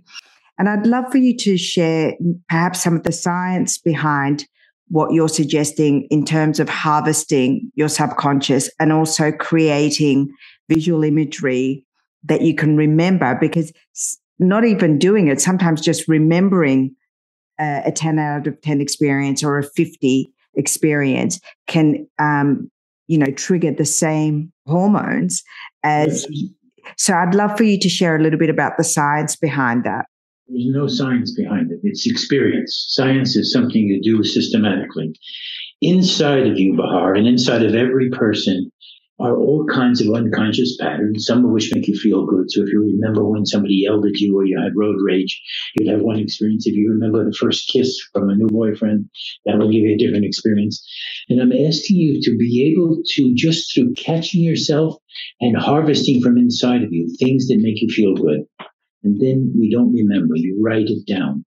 And 0.59 0.69
I'd 0.69 0.87
love 0.87 1.05
for 1.11 1.19
you 1.19 1.37
to 1.39 1.57
share 1.57 2.15
perhaps 2.49 2.83
some 2.83 2.97
of 2.97 3.05
the 3.05 3.13
science 3.13 3.79
behind 3.79 4.47
what 4.89 5.13
you're 5.13 5.29
suggesting 5.29 6.07
in 6.11 6.25
terms 6.25 6.59
of 6.59 6.69
harvesting 6.69 7.71
your 7.75 7.89
subconscious 7.89 8.71
and 8.81 8.93
also 8.93 9.31
creating 9.31 10.31
visual 10.69 11.05
imagery 11.05 11.85
that 12.25 12.43
you 12.43 12.55
can 12.55 12.77
remember 12.77 13.37
because 13.41 13.73
not 14.39 14.65
even 14.65 14.99
doing 14.99 15.29
it, 15.29 15.41
sometimes 15.41 15.81
just 15.81 16.09
remembering 16.09 16.95
a 17.59 17.93
10 17.93 18.19
out 18.19 18.47
of 18.47 18.61
10 18.61 18.81
experience 18.81 19.43
or 19.43 19.59
a 19.59 19.65
50 19.65 20.29
experience 20.55 21.41
can, 21.67 22.07
um, 22.19 22.71
you 23.07 23.19
know, 23.19 23.31
trigger 23.33 23.73
the 23.73 23.85
same 23.85 24.53
hormones 24.67 25.43
as. 25.83 26.27
Yes. 26.31 26.51
So 26.97 27.13
I'd 27.15 27.35
love 27.35 27.57
for 27.57 27.65
you 27.65 27.79
to 27.81 27.89
share 27.89 28.17
a 28.17 28.23
little 28.23 28.39
bit 28.39 28.49
about 28.49 28.79
the 28.79 28.85
science 28.85 29.37
behind 29.37 29.85
that. 29.85 30.07
There's 30.49 30.65
no 30.69 30.87
science 30.87 31.35
behind 31.35 31.71
it. 31.71 31.81
It's 31.83 32.07
experience. 32.07 32.87
Science 32.89 33.37
is 33.37 33.53
something 33.53 33.83
you 33.83 34.01
do 34.01 34.25
systematically. 34.25 35.13
Inside 35.83 36.47
of 36.47 36.59
you, 36.59 36.75
Bahar, 36.75 37.15
and 37.15 37.27
inside 37.27 37.63
of 37.63 37.75
every 37.75 38.09
person 38.11 38.73
are 39.21 39.37
all 39.37 39.67
kinds 39.67 40.01
of 40.01 40.15
unconscious 40.15 40.77
patterns, 40.77 41.27
some 41.27 41.45
of 41.45 41.51
which 41.51 41.73
make 41.75 41.89
you 41.89 41.99
feel 41.99 42.25
good. 42.27 42.51
So 42.51 42.63
if 42.63 42.69
you 42.69 42.81
remember 42.81 43.25
when 43.25 43.47
somebody 43.47 43.75
yelled 43.75 44.07
at 44.07 44.21
you 44.21 44.37
or 44.39 44.45
you 44.47 44.61
had 44.61 44.77
road 44.77 44.97
rage, 45.03 45.41
you'd 45.75 45.91
have 45.91 46.03
one 46.03 46.19
experience. 46.19 46.67
If 46.67 46.75
you 46.75 46.91
remember 46.91 47.25
the 47.25 47.37
first 47.37 47.69
kiss 47.73 47.99
from 48.13 48.31
a 48.31 48.37
new 48.37 48.47
boyfriend, 48.47 49.09
that 49.45 49.59
will 49.59 49.71
give 49.71 49.83
you 49.83 49.95
a 49.95 49.99
different 49.99 50.25
experience. 50.25 50.87
And 51.29 51.41
I'm 51.41 51.53
asking 51.53 51.97
you 51.97 52.21
to 52.23 52.37
be 52.37 52.73
able 52.73 53.03
to 53.15 53.35
just 53.35 53.75
through 53.75 53.95
catching 53.95 54.43
yourself 54.43 54.97
and 55.41 55.57
harvesting 55.57 56.23
from 56.23 56.39
inside 56.39 56.83
of 56.83 56.93
you 56.93 57.15
things 57.19 57.49
that 57.49 57.61
make 57.61 57.83
you 57.83 57.89
feel 57.89 58.15
good. 58.15 58.43
And 59.03 59.21
then 59.21 59.53
we 59.57 59.71
don't 59.71 59.93
remember. 59.93 60.35
You 60.37 60.61
write 60.63 60.87
it 60.89 61.07
down. 61.07 61.45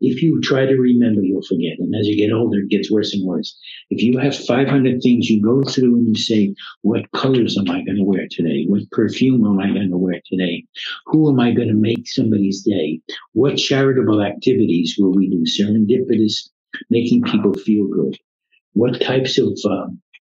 If 0.00 0.22
you 0.22 0.40
try 0.42 0.66
to 0.66 0.76
remember, 0.76 1.22
you'll 1.22 1.42
forget. 1.42 1.78
And 1.78 1.94
as 1.94 2.06
you 2.06 2.16
get 2.16 2.32
older, 2.32 2.58
it 2.58 2.68
gets 2.68 2.90
worse 2.90 3.14
and 3.14 3.26
worse. 3.26 3.58
If 3.90 4.02
you 4.02 4.18
have 4.18 4.36
500 4.36 5.00
things 5.02 5.30
you 5.30 5.42
go 5.42 5.62
through 5.64 5.96
and 5.96 6.08
you 6.08 6.16
say, 6.16 6.54
what 6.82 7.10
colors 7.12 7.56
am 7.58 7.70
I 7.70 7.82
going 7.82 7.96
to 7.96 8.04
wear 8.04 8.26
today? 8.30 8.64
What 8.68 8.90
perfume 8.90 9.46
am 9.46 9.58
I 9.58 9.72
going 9.72 9.90
to 9.90 9.96
wear 9.96 10.20
today? 10.30 10.64
Who 11.06 11.30
am 11.30 11.40
I 11.40 11.52
going 11.52 11.68
to 11.68 11.74
make 11.74 12.08
somebody's 12.08 12.62
day? 12.62 13.00
What 13.32 13.56
charitable 13.56 14.22
activities 14.22 14.96
will 14.98 15.12
we 15.12 15.30
do? 15.30 15.44
Serendipitous, 15.44 16.50
making 16.90 17.22
people 17.22 17.54
feel 17.54 17.86
good. 17.88 18.18
What 18.74 19.00
types 19.00 19.38
of 19.38 19.58
uh, 19.64 19.86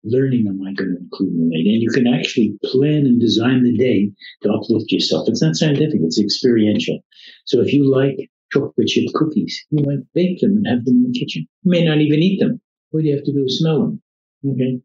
learning 0.04 0.46
am 0.46 0.62
I 0.62 0.72
going 0.74 0.90
to 0.90 0.98
include 0.98 1.34
in 1.34 1.50
day? 1.50 1.56
And 1.56 1.82
you 1.82 1.90
can 1.90 2.06
actually 2.06 2.56
plan 2.64 3.06
and 3.06 3.20
design 3.20 3.64
the 3.64 3.76
day 3.76 4.12
to 4.42 4.52
uplift 4.52 4.92
yourself. 4.92 5.28
It's 5.28 5.42
not 5.42 5.56
scientific, 5.56 6.00
it's 6.02 6.20
experiential. 6.20 7.00
So 7.44 7.60
if 7.60 7.72
you 7.72 7.90
like 7.90 8.30
chocolate 8.52 8.88
chip 8.88 9.06
cookies. 9.14 9.66
You 9.70 9.84
might 9.84 10.04
bake 10.14 10.40
them 10.40 10.56
and 10.58 10.66
have 10.68 10.84
them 10.84 11.04
in 11.04 11.12
the 11.12 11.18
kitchen. 11.18 11.46
You 11.64 11.70
may 11.70 11.84
not 11.84 11.98
even 12.00 12.20
eat 12.20 12.40
them. 12.40 12.60
All 12.92 13.00
you 13.02 13.14
have 13.16 13.24
to 13.24 13.32
do 13.32 13.44
is 13.46 13.58
smell 13.60 13.80
them. 13.80 14.02
Okay. 14.46 14.80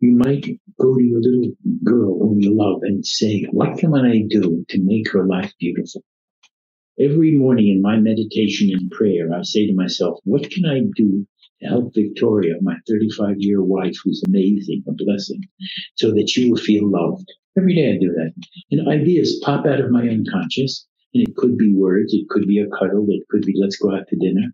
You 0.00 0.16
might 0.16 0.46
go 0.80 0.96
to 0.96 1.02
your 1.02 1.20
little 1.20 1.52
girl 1.84 2.18
whom 2.18 2.40
you 2.40 2.54
love 2.56 2.80
and 2.82 3.04
say, 3.06 3.44
what 3.50 3.78
can 3.78 3.94
I 3.94 4.22
do 4.28 4.64
to 4.70 4.82
make 4.82 5.10
her 5.12 5.26
life 5.26 5.52
beautiful? 5.60 6.02
Every 7.00 7.32
morning 7.32 7.68
in 7.68 7.82
my 7.82 7.96
meditation 7.98 8.70
and 8.72 8.90
prayer, 8.90 9.28
I 9.34 9.42
say 9.42 9.66
to 9.66 9.74
myself, 9.74 10.20
what 10.24 10.50
can 10.50 10.66
I 10.66 10.80
do 10.96 11.26
to 11.62 11.68
help 11.68 11.94
Victoria, 11.94 12.54
my 12.62 12.76
35 12.88 13.36
year 13.38 13.62
wife, 13.62 13.96
who's 14.04 14.22
amazing, 14.28 14.84
a 14.88 14.92
blessing, 14.92 15.40
so 15.96 16.12
that 16.12 16.30
she 16.30 16.50
will 16.50 16.58
feel 16.58 16.90
loved? 16.90 17.26
Every 17.58 17.74
day 17.74 17.90
I 17.94 17.98
do 17.98 18.12
that. 18.12 18.32
And 18.70 18.88
ideas 18.88 19.40
pop 19.42 19.66
out 19.66 19.80
of 19.80 19.90
my 19.90 20.08
unconscious 20.08 20.86
and 21.16 21.26
it 21.28 21.36
could 21.36 21.56
be 21.56 21.74
words, 21.74 22.12
it 22.12 22.28
could 22.28 22.46
be 22.46 22.58
a 22.58 22.68
cuddle, 22.68 23.06
it 23.08 23.26
could 23.30 23.42
be 23.42 23.54
let's 23.58 23.76
go 23.76 23.94
out 23.94 24.06
to 24.08 24.16
dinner. 24.16 24.52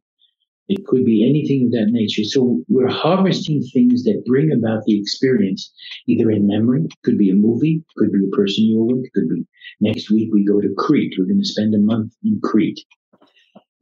It 0.69 0.87
could 0.87 1.05
be 1.05 1.29
anything 1.29 1.67
of 1.67 1.73
that 1.73 1.93
nature. 1.93 2.25
So 2.25 2.63
we're 2.69 2.89
harvesting 2.89 3.63
things 3.63 4.05
that 4.05 4.25
bring 4.25 4.53
about 4.53 4.85
the 4.85 4.99
experience, 4.99 5.73
either 6.07 6.31
in 6.31 6.47
memory, 6.47 6.87
could 7.03 7.19
be 7.19 7.31
a 7.31 7.35
movie, 7.35 7.85
could 7.97 8.13
be 8.13 8.25
a 8.27 8.37
person 8.37 8.65
you're 8.67 8.85
with, 8.85 9.13
could 9.13 9.29
be 9.29 9.45
next 9.81 10.11
week 10.11 10.31
we 10.33 10.45
go 10.45 10.61
to 10.61 10.73
Crete. 10.79 11.15
We're 11.19 11.27
going 11.27 11.41
to 11.41 11.45
spend 11.45 11.75
a 11.75 11.79
month 11.79 12.15
in 12.25 12.41
Crete. 12.43 12.81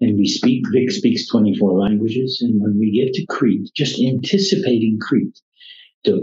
And 0.01 0.17
we 0.17 0.27
speak, 0.27 0.65
Vic 0.73 0.91
speaks 0.91 1.29
24 1.29 1.79
languages. 1.79 2.41
And 2.41 2.61
when 2.61 2.79
we 2.79 2.91
get 2.93 3.13
to 3.15 3.27
Crete, 3.27 3.71
just 3.77 4.01
anticipating 4.01 4.99
Crete, 5.01 5.39
the, 6.05 6.15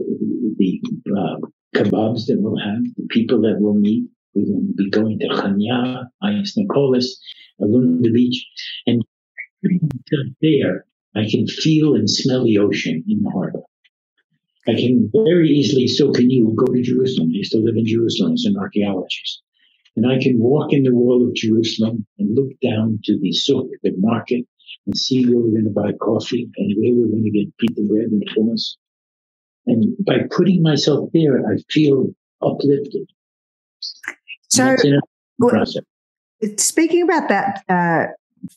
the 0.58 0.82
uh, 1.16 1.38
kebabs 1.76 2.26
that 2.26 2.38
we'll 2.40 2.58
have, 2.58 2.84
the 2.98 3.08
people 3.10 3.42
that 3.42 3.58
we'll 3.60 3.76
meet, 3.76 4.10
we're 4.38 4.46
going 4.46 4.68
to 4.68 4.74
be 4.76 4.90
going 4.90 5.20
to 5.20 5.28
Chania, 5.28 6.06
Agios 6.24 6.58
Nikolaos, 6.58 7.06
along 7.60 8.02
the 8.02 8.12
beach. 8.12 8.46
And 8.86 9.04
there, 10.42 10.86
I 11.16 11.28
can 11.30 11.48
feel 11.48 11.96
and 11.96 12.10
smell 12.10 12.44
the 12.46 12.60
ocean 12.60 13.04
in 13.08 13.24
the 13.24 13.30
harbor. 13.32 13.64
I 14.68 14.76
can 14.76 15.10
very 15.14 15.50
easily, 15.50 15.88
so 15.88 16.12
can 16.12 16.30
you, 16.30 16.54
go 16.56 16.72
to 16.72 16.82
Jerusalem. 16.82 17.30
I 17.34 17.38
used 17.38 17.54
to 17.54 17.60
live 17.60 17.78
in 17.78 17.86
Jerusalem 17.86 18.34
as 18.34 18.46
an 18.46 18.58
archaeologist. 18.58 19.42
And 19.96 20.06
I 20.06 20.22
can 20.22 20.38
walk 20.38 20.74
in 20.74 20.84
the 20.84 20.94
wall 20.94 21.26
of 21.26 21.34
Jerusalem 21.34 22.06
and 22.20 22.36
look 22.36 22.52
down 22.62 23.00
to 23.06 23.18
the 23.20 23.32
souk, 23.32 23.68
the 23.82 23.94
market, 23.98 24.46
and 24.86 24.98
see 24.98 25.26
where 25.26 25.40
we're 25.40 25.62
going 25.62 25.64
to 25.64 25.70
buy 25.72 25.92
coffee 25.94 26.50
and 26.56 26.74
where 26.78 26.94
we're 26.94 27.12
going 27.12 27.24
to 27.24 27.32
get 27.32 27.58
pita 27.58 27.82
bread 27.90 28.12
and 28.12 28.24
hummus. 28.30 28.76
And 29.66 29.96
by 30.06 30.20
putting 30.30 30.62
myself 30.62 31.10
there, 31.14 31.40
I 31.40 31.58
feel 31.70 32.14
uplifted. 32.42 33.10
So, 34.50 34.76
speaking 36.58 37.04
about 37.04 37.30
that 37.30 37.64
uh, 37.70 38.12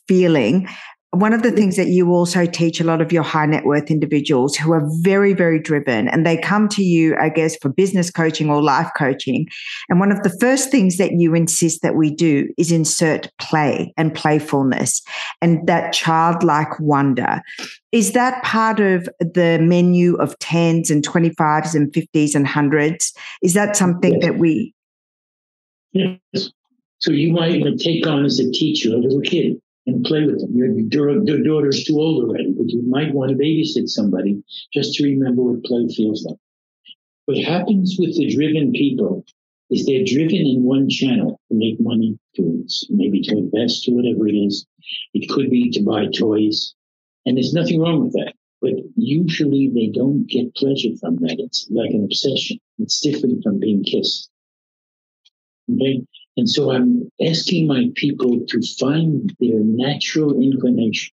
feeling, 0.07 0.67
one 1.13 1.33
of 1.33 1.43
the 1.43 1.51
things 1.51 1.75
that 1.75 1.87
you 1.87 2.09
also 2.13 2.45
teach 2.45 2.79
a 2.79 2.85
lot 2.85 3.01
of 3.01 3.11
your 3.11 3.23
high 3.23 3.45
net 3.45 3.65
worth 3.65 3.91
individuals 3.91 4.55
who 4.55 4.71
are 4.71 4.87
very, 5.01 5.33
very 5.33 5.59
driven 5.59 6.07
and 6.07 6.25
they 6.25 6.37
come 6.37 6.69
to 6.69 6.83
you, 6.83 7.17
I 7.17 7.27
guess, 7.27 7.57
for 7.57 7.67
business 7.67 8.09
coaching 8.09 8.49
or 8.49 8.63
life 8.63 8.89
coaching. 8.97 9.47
And 9.89 9.99
one 9.99 10.13
of 10.13 10.23
the 10.23 10.35
first 10.39 10.71
things 10.71 10.95
that 10.97 11.11
you 11.11 11.35
insist 11.35 11.81
that 11.81 11.95
we 11.95 12.15
do 12.15 12.47
is 12.57 12.71
insert 12.71 13.29
play 13.39 13.93
and 13.97 14.13
playfulness 14.13 15.01
and 15.41 15.67
that 15.67 15.91
childlike 15.91 16.79
wonder. 16.79 17.41
Is 17.91 18.13
that 18.13 18.41
part 18.45 18.79
of 18.79 19.09
the 19.19 19.59
menu 19.61 20.15
of 20.15 20.39
tens 20.39 20.89
and 20.89 21.05
25s 21.05 21.75
and 21.75 21.91
50s 21.91 22.35
and 22.35 22.47
hundreds? 22.47 23.13
Is 23.41 23.53
that 23.53 23.75
something 23.75 24.19
that 24.19 24.37
we 24.37 24.73
Yes. 25.93 26.49
So 26.99 27.11
you 27.11 27.33
might 27.33 27.63
take 27.79 28.05
on 28.07 28.25
as 28.25 28.39
a 28.39 28.51
teacher 28.51 28.89
a 28.89 28.97
little 28.97 29.21
kid 29.21 29.59
and 29.87 30.05
play 30.05 30.25
with 30.25 30.39
them. 30.39 30.55
Your, 30.55 30.67
your 30.67 31.43
daughter's 31.43 31.83
too 31.83 31.99
old 31.99 32.23
already, 32.25 32.53
but 32.55 32.69
you 32.69 32.83
might 32.83 33.13
want 33.13 33.31
to 33.31 33.37
babysit 33.37 33.87
somebody 33.89 34.43
just 34.73 34.93
to 34.95 35.03
remember 35.03 35.41
what 35.41 35.63
play 35.63 35.87
feels 35.87 36.23
like. 36.25 36.37
What 37.25 37.37
happens 37.39 37.97
with 37.99 38.15
the 38.17 38.33
driven 38.33 38.71
people 38.71 39.25
is 39.69 39.85
they're 39.85 40.05
driven 40.05 40.45
in 40.45 40.63
one 40.63 40.89
channel 40.89 41.39
to 41.49 41.57
make 41.57 41.79
money, 41.79 42.19
to 42.35 42.65
maybe 42.89 43.21
to 43.21 43.37
invest 43.37 43.87
or 43.87 43.95
whatever 43.95 44.27
it 44.27 44.33
is. 44.33 44.65
It 45.13 45.29
could 45.29 45.49
be 45.49 45.71
to 45.71 45.83
buy 45.83 46.07
toys. 46.07 46.73
And 47.25 47.37
there's 47.37 47.53
nothing 47.53 47.79
wrong 47.79 48.03
with 48.03 48.13
that. 48.13 48.33
But 48.61 48.73
usually 48.95 49.71
they 49.73 49.87
don't 49.87 50.27
get 50.27 50.55
pleasure 50.55 50.95
from 50.99 51.15
that. 51.17 51.37
It's 51.39 51.67
like 51.71 51.91
an 51.91 52.03
obsession. 52.03 52.59
It's 52.79 52.99
different 52.99 53.43
from 53.43 53.59
being 53.59 53.83
kissed. 53.83 54.30
Okay? 55.69 56.01
And 56.37 56.49
so 56.49 56.71
I'm 56.71 57.11
asking 57.21 57.67
my 57.67 57.89
people 57.95 58.39
to 58.47 58.61
find 58.79 59.35
their 59.39 59.59
natural 59.59 60.41
inclination. 60.41 61.13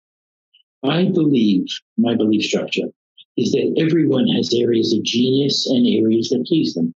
I 0.83 1.05
believe, 1.05 1.67
my 1.97 2.15
belief 2.15 2.45
structure 2.45 2.89
is 3.37 3.53
that 3.53 3.75
everyone 3.79 4.29
has 4.29 4.53
areas 4.55 4.93
of 4.93 5.03
genius 5.03 5.67
and 5.67 5.87
areas 5.87 6.29
that 6.29 6.45
please 6.47 6.75
them. 6.75 6.95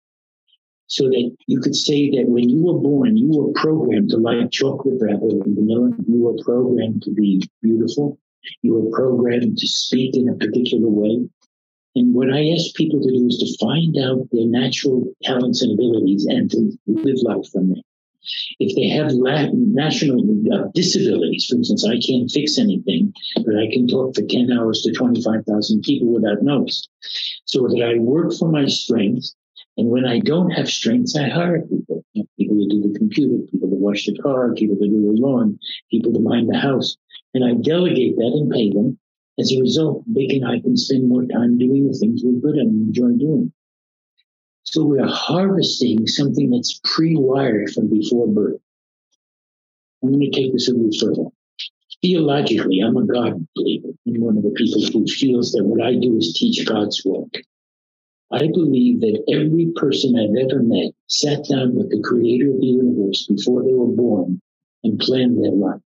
So 0.87 1.05
that 1.05 1.35
you 1.47 1.59
could 1.59 1.75
say 1.75 2.09
that 2.11 2.27
when 2.27 2.49
you 2.49 2.63
were 2.63 2.79
born, 2.79 3.17
you 3.17 3.27
were 3.27 3.51
programmed 3.53 4.09
to 4.11 4.17
like 4.17 4.51
chocolate 4.51 5.01
rather 5.01 5.27
than 5.27 5.55
vanilla. 5.55 5.91
You 6.07 6.21
were 6.21 6.43
programmed 6.43 7.03
to 7.03 7.11
be 7.11 7.41
beautiful. 7.61 8.17
You 8.61 8.75
were 8.75 8.91
programmed 8.91 9.57
to 9.57 9.67
speak 9.67 10.15
in 10.15 10.29
a 10.29 10.35
particular 10.35 10.87
way. 10.87 11.27
And 11.97 12.13
what 12.13 12.31
I 12.31 12.49
ask 12.49 12.75
people 12.75 13.01
to 13.01 13.11
do 13.11 13.25
is 13.25 13.37
to 13.39 13.65
find 13.65 13.97
out 13.97 14.27
their 14.31 14.45
natural 14.45 15.11
talents 15.23 15.63
and 15.63 15.73
abilities 15.73 16.27
and 16.29 16.49
to 16.51 16.77
live 16.85 17.17
life 17.23 17.49
from 17.51 17.69
there. 17.69 17.81
If 18.59 18.75
they 18.75 18.87
have 18.89 19.13
national 19.15 20.19
uh, 20.53 20.67
disabilities, 20.75 21.47
for 21.49 21.55
instance, 21.55 21.83
I 21.83 21.97
can't 21.99 22.29
fix 22.29 22.59
anything, 22.59 23.13
but 23.37 23.55
I 23.55 23.71
can 23.71 23.87
talk 23.87 24.13
for 24.13 24.21
10 24.21 24.51
hours 24.51 24.83
to 24.83 24.91
25,000 24.91 25.81
people 25.81 26.13
without 26.13 26.43
notice. 26.43 26.87
So 27.45 27.67
that 27.67 27.81
I 27.81 27.97
work 27.97 28.31
for 28.33 28.51
my 28.51 28.67
strengths. 28.67 29.33
And 29.77 29.89
when 29.89 30.05
I 30.05 30.19
don't 30.19 30.51
have 30.51 30.69
strengths, 30.69 31.15
I 31.15 31.29
hire 31.29 31.61
people. 31.61 32.03
People 32.37 32.57
to 32.57 32.67
do 32.69 32.91
the 32.91 32.99
computer, 32.99 33.43
people 33.51 33.69
to 33.69 33.75
wash 33.75 34.05
the 34.05 34.17
car, 34.19 34.53
people 34.53 34.75
to 34.75 34.87
do 34.87 35.01
the 35.01 35.19
lawn, 35.19 35.57
people 35.89 36.13
to 36.13 36.19
mind 36.19 36.47
the 36.47 36.59
house. 36.59 36.95
And 37.33 37.43
I 37.43 37.53
delegate 37.53 38.17
that 38.17 38.33
and 38.35 38.51
pay 38.51 38.69
them. 38.69 38.99
As 39.39 39.51
a 39.51 39.61
result, 39.61 40.03
Vic 40.07 40.33
and 40.33 40.45
I 40.45 40.59
can 40.59 40.75
spend 40.75 41.07
more 41.07 41.23
time 41.25 41.57
doing 41.57 41.87
the 41.87 41.97
things 41.97 42.21
we're 42.23 42.41
good 42.41 42.57
at 42.57 42.65
and 42.65 42.87
enjoy 42.87 43.11
doing. 43.11 43.53
So 44.63 44.83
we're 44.83 45.07
harvesting 45.07 46.07
something 46.07 46.49
that's 46.49 46.79
pre-wired 46.83 47.69
from 47.69 47.87
before 47.89 48.27
birth. 48.27 48.59
I'm 50.03 50.11
going 50.11 50.21
to 50.21 50.31
take 50.31 50.53
this 50.53 50.69
a 50.69 50.73
little 50.73 50.91
further. 50.99 51.29
Theologically, 52.01 52.79
I'm 52.79 52.97
a 52.97 53.05
God 53.05 53.47
believer. 53.55 53.89
I'm 54.07 54.21
one 54.21 54.37
of 54.37 54.43
the 54.43 54.51
people 54.51 54.81
who 54.81 55.05
feels 55.07 55.51
that 55.53 55.63
what 55.63 55.85
I 55.85 55.95
do 55.95 56.17
is 56.17 56.33
teach 56.33 56.65
God's 56.65 57.03
work. 57.05 57.33
I 58.31 58.47
believe 58.47 58.99
that 59.01 59.23
every 59.31 59.71
person 59.75 60.17
I've 60.17 60.35
ever 60.45 60.61
met 60.61 60.91
sat 61.07 61.45
down 61.49 61.75
with 61.75 61.89
the 61.89 62.01
creator 62.01 62.51
of 62.51 62.59
the 62.59 62.67
universe 62.67 63.25
before 63.27 63.63
they 63.63 63.73
were 63.73 63.87
born 63.87 64.41
and 64.83 64.99
planned 64.99 65.43
their 65.43 65.51
life. 65.51 65.81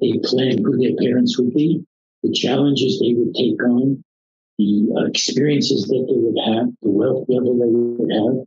They 0.00 0.18
planned 0.22 0.60
who 0.60 0.76
their 0.76 0.96
parents 0.96 1.38
would 1.38 1.54
be, 1.54 1.84
the 2.24 2.32
challenges 2.32 2.98
they 2.98 3.12
would 3.12 3.34
take 3.34 3.62
on, 3.62 4.02
the 4.58 4.88
uh, 4.96 5.04
experiences 5.04 5.82
that 5.82 6.04
they 6.08 6.16
would 6.16 6.40
have, 6.40 6.68
the 6.82 6.90
wealth 6.90 7.26
level 7.28 7.58
they 7.58 7.68
would 7.68 8.10
have. 8.10 8.46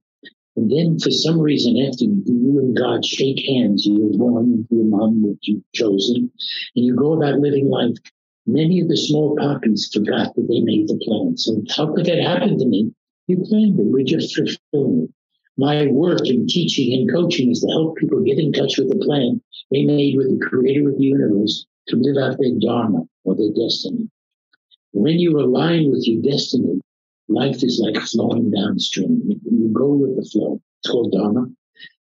And 0.55 0.71
then 0.71 0.97
for 0.97 1.11
some 1.11 1.39
reason, 1.39 1.77
after 1.77 2.05
you 2.05 2.57
and 2.57 2.75
God 2.75 3.05
shake 3.05 3.45
hands, 3.47 3.85
you're 3.85 4.17
born 4.17 4.67
your 4.71 4.85
mom 4.85 5.21
that 5.21 5.37
you've 5.43 5.63
chosen, 5.75 6.31
and 6.75 6.85
you 6.85 6.95
go 6.95 7.13
about 7.13 7.39
living 7.39 7.69
life. 7.69 7.95
Many 8.47 8.81
of 8.81 8.87
the 8.87 8.97
small 8.97 9.35
poppies 9.37 9.89
forgot 9.93 10.33
that 10.33 10.47
they 10.47 10.61
made 10.61 10.87
the 10.87 10.97
plan. 10.97 11.37
So 11.37 11.61
how 11.75 11.93
could 11.93 12.07
that 12.07 12.23
happen 12.23 12.57
to 12.57 12.65
me? 12.65 12.91
You 13.27 13.45
planned 13.47 13.79
it. 13.79 13.85
We're 13.85 14.05
just 14.05 14.35
fulfilling 14.35 15.03
it. 15.03 15.09
My 15.57 15.87
work 15.87 16.25
in 16.25 16.47
teaching 16.47 16.93
and 16.93 17.11
coaching 17.11 17.51
is 17.51 17.61
to 17.61 17.67
help 17.67 17.97
people 17.97 18.23
get 18.23 18.39
in 18.39 18.53
touch 18.53 18.77
with 18.77 18.89
the 18.89 19.05
plan 19.05 19.41
they 19.69 19.83
made 19.83 20.15
with 20.15 20.29
the 20.29 20.45
creator 20.45 20.89
of 20.89 20.97
the 20.97 21.03
universe 21.03 21.65
to 21.87 21.95
live 21.95 22.17
out 22.17 22.37
their 22.39 22.57
dharma 22.59 23.03
or 23.23 23.35
their 23.35 23.51
destiny. 23.51 24.09
When 24.91 25.19
you 25.19 25.39
align 25.39 25.91
with 25.91 26.07
your 26.07 26.21
destiny, 26.21 26.81
life 27.27 27.63
is 27.63 27.79
like 27.79 28.01
flowing 28.03 28.51
downstream. 28.51 29.21
You 29.43 29.69
go 29.73 29.93
with 29.93 30.15
the 30.15 30.29
flow. 30.31 30.61
It's 30.81 30.91
called 30.91 31.11
Dharma. 31.11 31.47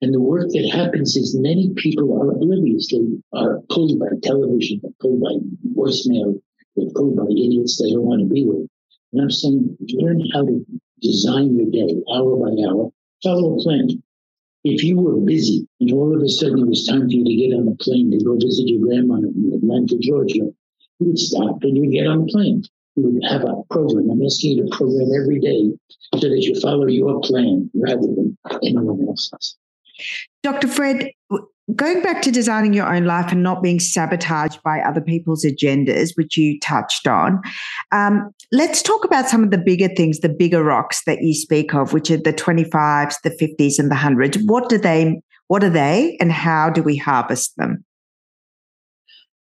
And 0.02 0.14
the 0.14 0.20
work 0.20 0.50
that 0.50 0.70
happens 0.74 1.16
is 1.16 1.38
many 1.38 1.74
people 1.76 2.18
are 2.20 2.32
oblivious. 2.32 2.92
They 2.92 3.22
are 3.34 3.62
pulled 3.70 4.00
by 4.00 4.08
television, 4.24 4.80
they're 4.82 4.92
pulled 5.00 5.22
by 5.22 5.36
voicemail, 5.76 6.42
they're 6.76 6.90
pulled 6.96 7.18
by 7.18 7.26
idiots 7.30 7.78
they 7.78 7.92
don't 7.92 8.06
want 8.06 8.22
to 8.22 8.34
be 8.34 8.46
with. 8.46 8.68
And 9.14 9.22
I'm 9.22 9.30
saying, 9.30 9.78
learn 9.94 10.24
how 10.34 10.46
to 10.46 10.66
design 11.02 11.56
your 11.56 11.70
day 11.70 12.02
hour 12.12 12.36
by 12.38 12.64
hour, 12.68 12.92
follow 13.22 13.60
a 13.60 13.62
plan. 13.62 14.02
If 14.64 14.84
you 14.84 15.00
were 15.00 15.20
busy 15.20 15.68
and 15.80 15.92
all 15.92 16.16
of 16.16 16.22
a 16.22 16.30
sudden 16.30 16.60
it 16.60 16.68
was 16.68 16.86
time 16.86 17.10
for 17.10 17.16
you 17.16 17.26
to 17.26 17.36
get 17.36 17.58
on 17.58 17.68
a 17.68 17.76
plane 17.84 18.12
to 18.12 18.24
go 18.24 18.36
visit 18.36 18.68
your 18.68 18.82
grandma 18.82 19.16
in 19.16 19.52
Atlanta, 19.56 19.98
Georgia, 20.00 20.36
you 20.36 20.54
would 21.00 21.18
stop 21.18 21.64
and 21.64 21.76
you 21.76 21.82
would 21.82 21.92
get 21.92 22.06
on 22.06 22.26
the 22.26 22.32
plane. 22.32 22.64
You 22.96 23.04
would 23.10 23.24
have 23.26 23.44
a 23.44 23.64
program. 23.72 24.12
I'm 24.12 24.24
asking 24.24 24.58
you 24.58 24.66
to 24.66 24.76
program 24.76 25.10
every 25.20 25.40
day 25.40 25.72
so 26.20 26.30
that 26.30 26.42
you 26.42 26.60
follow 26.60 26.86
your 26.86 27.22
plan 27.22 27.72
rather 27.74 28.02
than 28.02 28.38
anyone 28.62 29.08
else's. 29.08 29.58
Dr. 30.44 30.68
Fred, 30.68 31.12
going 31.76 32.02
back 32.02 32.22
to 32.24 32.32
designing 32.32 32.74
your 32.74 32.94
own 32.94 33.06
life 33.06 33.32
and 33.32 33.44
not 33.44 33.62
being 33.62 33.80
sabotaged 33.80 34.62
by 34.64 34.80
other 34.80 35.02
people's 35.02 35.46
agendas, 35.46 36.12
which 36.16 36.38
you 36.38 36.60
touched 36.60 37.08
on, 37.08 37.42
um, 37.92 38.32
let's 38.52 38.82
talk 38.82 39.06
about 39.06 39.30
some 39.30 39.44
of 39.44 39.52
the 39.52 39.58
bigger 39.58 39.90
things, 39.90 40.20
the 40.20 40.30
bigger 40.30 40.64
rocks 40.64 41.04
that 41.06 41.22
you 41.22 41.34
speak 41.34 41.74
of, 41.74 41.94
which 41.94 42.10
are 42.10 42.18
the 42.18 42.34
25s, 42.34 43.16
the 43.24 43.30
50s, 43.30 43.80
and 43.80 43.92
the 43.92 43.96
100s. 43.96 44.42
What 44.46 44.70
do 44.70 44.78
they? 44.78 45.22
What 45.48 45.64
are 45.64 45.70
they, 45.70 46.18
and 46.22 46.32
how 46.32 46.70
do 46.70 46.82
we 46.82 46.96
harvest 46.96 47.58
them? 47.58 47.84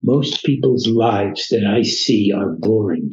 Most 0.01 0.43
people's 0.43 0.85
lives 0.85 1.47
that 1.47 1.65
I 1.65 1.81
see 1.83 2.33
are 2.35 2.49
boring. 2.59 3.11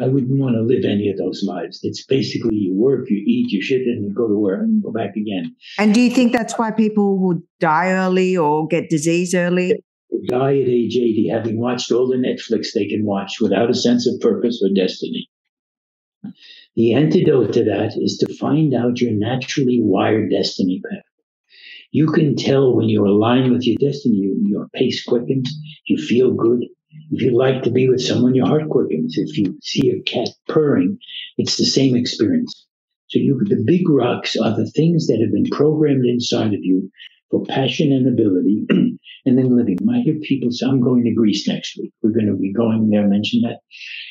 I 0.00 0.06
wouldn't 0.06 0.38
want 0.38 0.54
to 0.54 0.62
live 0.62 0.84
any 0.84 1.10
of 1.10 1.18
those 1.18 1.42
lives. 1.42 1.80
It's 1.82 2.04
basically 2.04 2.54
you 2.54 2.74
work, 2.74 3.10
you 3.10 3.16
eat, 3.16 3.50
you 3.50 3.60
shit, 3.60 3.82
and 3.82 4.04
you 4.04 4.14
go 4.14 4.28
to 4.28 4.38
work 4.38 4.60
and 4.60 4.82
go 4.82 4.92
back 4.92 5.16
again. 5.16 5.56
And 5.76 5.92
do 5.92 6.00
you 6.00 6.10
think 6.10 6.32
that's 6.32 6.56
why 6.56 6.70
people 6.70 7.18
would 7.18 7.42
die 7.58 7.90
early 7.90 8.36
or 8.36 8.68
get 8.68 8.90
disease 8.90 9.34
early? 9.34 9.74
Die 10.28 10.60
at 10.60 10.68
age 10.68 10.96
80, 10.96 11.28
having 11.32 11.60
watched 11.60 11.90
all 11.90 12.06
the 12.06 12.16
Netflix 12.16 12.68
they 12.72 12.86
can 12.86 13.04
watch 13.04 13.40
without 13.40 13.70
a 13.70 13.74
sense 13.74 14.06
of 14.06 14.20
purpose 14.20 14.62
or 14.62 14.72
destiny. 14.74 15.28
The 16.76 16.94
antidote 16.94 17.52
to 17.54 17.64
that 17.64 17.96
is 17.96 18.18
to 18.18 18.32
find 18.36 18.74
out 18.74 19.00
your 19.00 19.12
naturally 19.12 19.80
wired 19.82 20.30
destiny 20.30 20.80
path. 20.88 21.02
You 21.90 22.06
can 22.06 22.36
tell 22.36 22.74
when 22.74 22.88
you're 22.88 23.06
aligned 23.06 23.50
with 23.50 23.66
your 23.66 23.76
destiny, 23.80 24.30
your 24.42 24.68
pace 24.74 25.04
quickens, 25.04 25.52
you 25.86 25.96
feel 25.96 26.32
good. 26.32 26.66
If 27.12 27.22
you 27.22 27.36
like 27.36 27.62
to 27.64 27.70
be 27.70 27.88
with 27.88 28.02
someone, 28.02 28.34
your 28.34 28.46
heart 28.46 28.68
quickens. 28.70 29.16
If 29.18 29.38
you 29.38 29.58
see 29.62 29.90
a 29.90 30.02
cat 30.02 30.28
purring, 30.48 30.98
it's 31.38 31.56
the 31.56 31.66
same 31.66 31.96
experience. 31.96 32.66
So 33.08 33.18
you, 33.20 33.40
the 33.44 33.62
big 33.66 33.88
rocks 33.88 34.36
are 34.36 34.56
the 34.56 34.70
things 34.70 35.06
that 35.08 35.20
have 35.20 35.32
been 35.32 35.50
programmed 35.50 36.06
inside 36.06 36.54
of 36.54 36.60
you 36.62 36.90
for 37.30 37.44
passion 37.46 37.92
and 37.92 38.08
ability, 38.08 38.66
and 38.70 39.38
then 39.38 39.56
living. 39.56 39.78
I 39.90 40.00
hear 40.00 40.16
people 40.22 40.50
say, 40.52 40.66
I'm 40.66 40.80
going 40.80 41.04
to 41.04 41.14
Greece 41.14 41.48
next 41.48 41.78
week. 41.78 41.92
We're 42.02 42.12
going 42.12 42.26
to 42.26 42.34
be 42.36 42.52
going 42.52 42.90
there, 42.90 43.06
mention 43.08 43.42
that. 43.42 43.60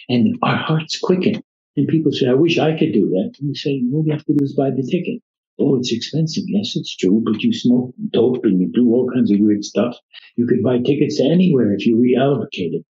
And 0.10 0.38
our 0.44 0.58
hearts 0.58 1.00
quicken. 1.00 1.42
And 1.78 1.88
people 1.88 2.12
say, 2.12 2.28
I 2.30 2.34
wish 2.34 2.60
I 2.60 2.78
could 2.78 2.94
do 2.94 3.10
that. 3.10 3.34
And 3.40 3.50
you 3.50 3.56
say, 3.56 3.82
all 3.94 4.04
you 4.06 4.14
have 4.14 4.26
to 4.26 4.34
do 4.34 4.44
is 4.44 4.56
buy 4.56 4.72
the 4.72 4.84
ticket. 4.84 5.22
Oh, 5.60 5.78
it's 5.78 5.92
expensive. 5.92 6.44
Yes, 6.48 6.76
it's 6.76 6.96
true, 6.96 7.22
but 7.26 7.42
you 7.42 7.52
smoke 7.52 7.94
dope 8.12 8.46
and 8.46 8.62
you 8.62 8.72
do 8.72 8.90
all 8.90 9.10
kinds 9.12 9.32
of 9.32 9.40
weird 9.40 9.64
stuff. 9.64 9.98
You 10.36 10.46
could 10.46 10.62
buy 10.62 10.80
tickets 10.80 11.18
to 11.18 11.24
anywhere 11.24 11.74
if 11.74 11.86
you 11.86 11.98
reallocate 11.98 12.74
it. 12.76 12.86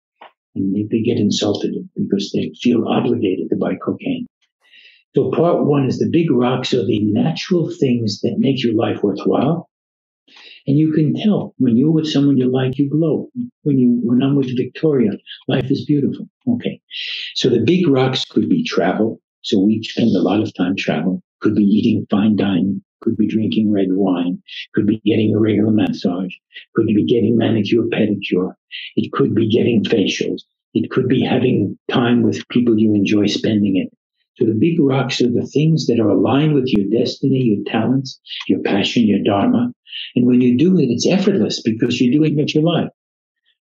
And 0.55 0.74
they, 0.74 0.85
they 0.90 1.03
get 1.03 1.18
insulted 1.18 1.74
because 1.96 2.33
they 2.33 2.53
feel 2.62 2.88
obligated 2.88 3.50
to 3.50 3.57
buy 3.57 3.74
cocaine. 3.74 4.27
So 5.14 5.31
part 5.31 5.64
one 5.66 5.87
is 5.87 5.98
the 5.98 6.09
big 6.11 6.31
rocks 6.31 6.72
are 6.72 6.85
the 6.85 7.00
natural 7.00 7.70
things 7.70 8.20
that 8.22 8.38
make 8.38 8.62
your 8.64 8.74
life 8.74 9.03
worthwhile. 9.03 9.68
And 10.66 10.79
you 10.79 10.92
can 10.92 11.14
tell 11.14 11.55
when 11.59 11.77
you're 11.77 11.90
with 11.90 12.09
someone 12.09 12.38
you 12.38 12.50
like, 12.50 12.79
you 12.79 12.88
glow. 12.88 13.29
When 13.62 13.79
you, 13.79 14.00
when 14.03 14.22
I'm 14.22 14.37
with 14.37 14.57
Victoria, 14.57 15.11
life 15.48 15.70
is 15.70 15.85
beautiful. 15.85 16.27
Okay. 16.48 16.81
So 17.35 17.50
the 17.50 17.61
big 17.61 17.87
rocks 17.88 18.24
could 18.24 18.48
be 18.48 18.64
travel. 18.64 19.20
So 19.42 19.61
we 19.61 19.83
spend 19.83 20.16
a 20.16 20.22
lot 20.22 20.40
of 20.40 20.55
time 20.55 20.77
traveling 20.77 21.22
could 21.44 21.54
be 21.54 21.62
eating 21.62 22.07
fine 22.11 22.37
dining, 22.37 22.83
could 23.02 23.18
be 23.18 23.28
drinking 23.28 23.70
red 23.70 23.88
wine, 23.90 24.42
could 24.74 24.87
be 24.87 24.98
getting 25.04 25.35
a 25.35 25.38
regular 25.38 25.70
massage, 25.70 26.33
could 26.74 26.87
be 26.87 27.04
getting 27.04 27.37
manicure, 27.37 27.83
pedicure. 27.83 28.54
It 28.96 29.12
could 29.12 29.35
be 29.35 29.50
getting 29.50 29.85
facials. 29.85 30.40
It 30.72 30.90
could 30.90 31.07
be 31.07 31.22
having 31.22 31.78
time 31.90 32.22
with 32.22 32.48
people 32.48 32.78
you 32.78 32.94
enjoy 32.94 33.26
spending 33.26 33.76
it. 33.76 33.94
So 34.38 34.46
the 34.46 34.59
big 34.59 34.80
rocks 34.80 35.20
are 35.20 35.30
the 35.30 35.46
things 35.46 35.87
that 35.87 36.00
are 36.00 36.09
aligned 36.09 36.54
with 36.54 36.66
your 36.68 36.87
destiny, 36.90 37.40
your 37.42 37.64
talents, 37.66 38.18
your 38.48 38.61
passion, 38.61 39.07
your 39.07 39.22
dharma. 39.22 39.70
And 40.16 40.26
when 40.26 40.40
you 40.40 40.57
do 40.57 40.78
it, 40.78 40.87
it's 40.87 41.07
effortless 41.07 41.61
because 41.61 42.00
you're 42.00 42.18
doing 42.18 42.37
what 42.38 42.54
you 42.54 42.62
like. 42.62 42.88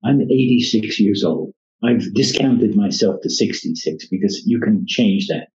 I'm 0.02 0.22
86 0.22 0.98
years 0.98 1.22
old. 1.22 1.52
I've 1.84 2.14
discounted 2.14 2.74
myself 2.74 3.20
to 3.22 3.28
66 3.28 4.08
because 4.08 4.44
you 4.46 4.60
can 4.60 4.86
change 4.88 5.26
that. 5.28 5.48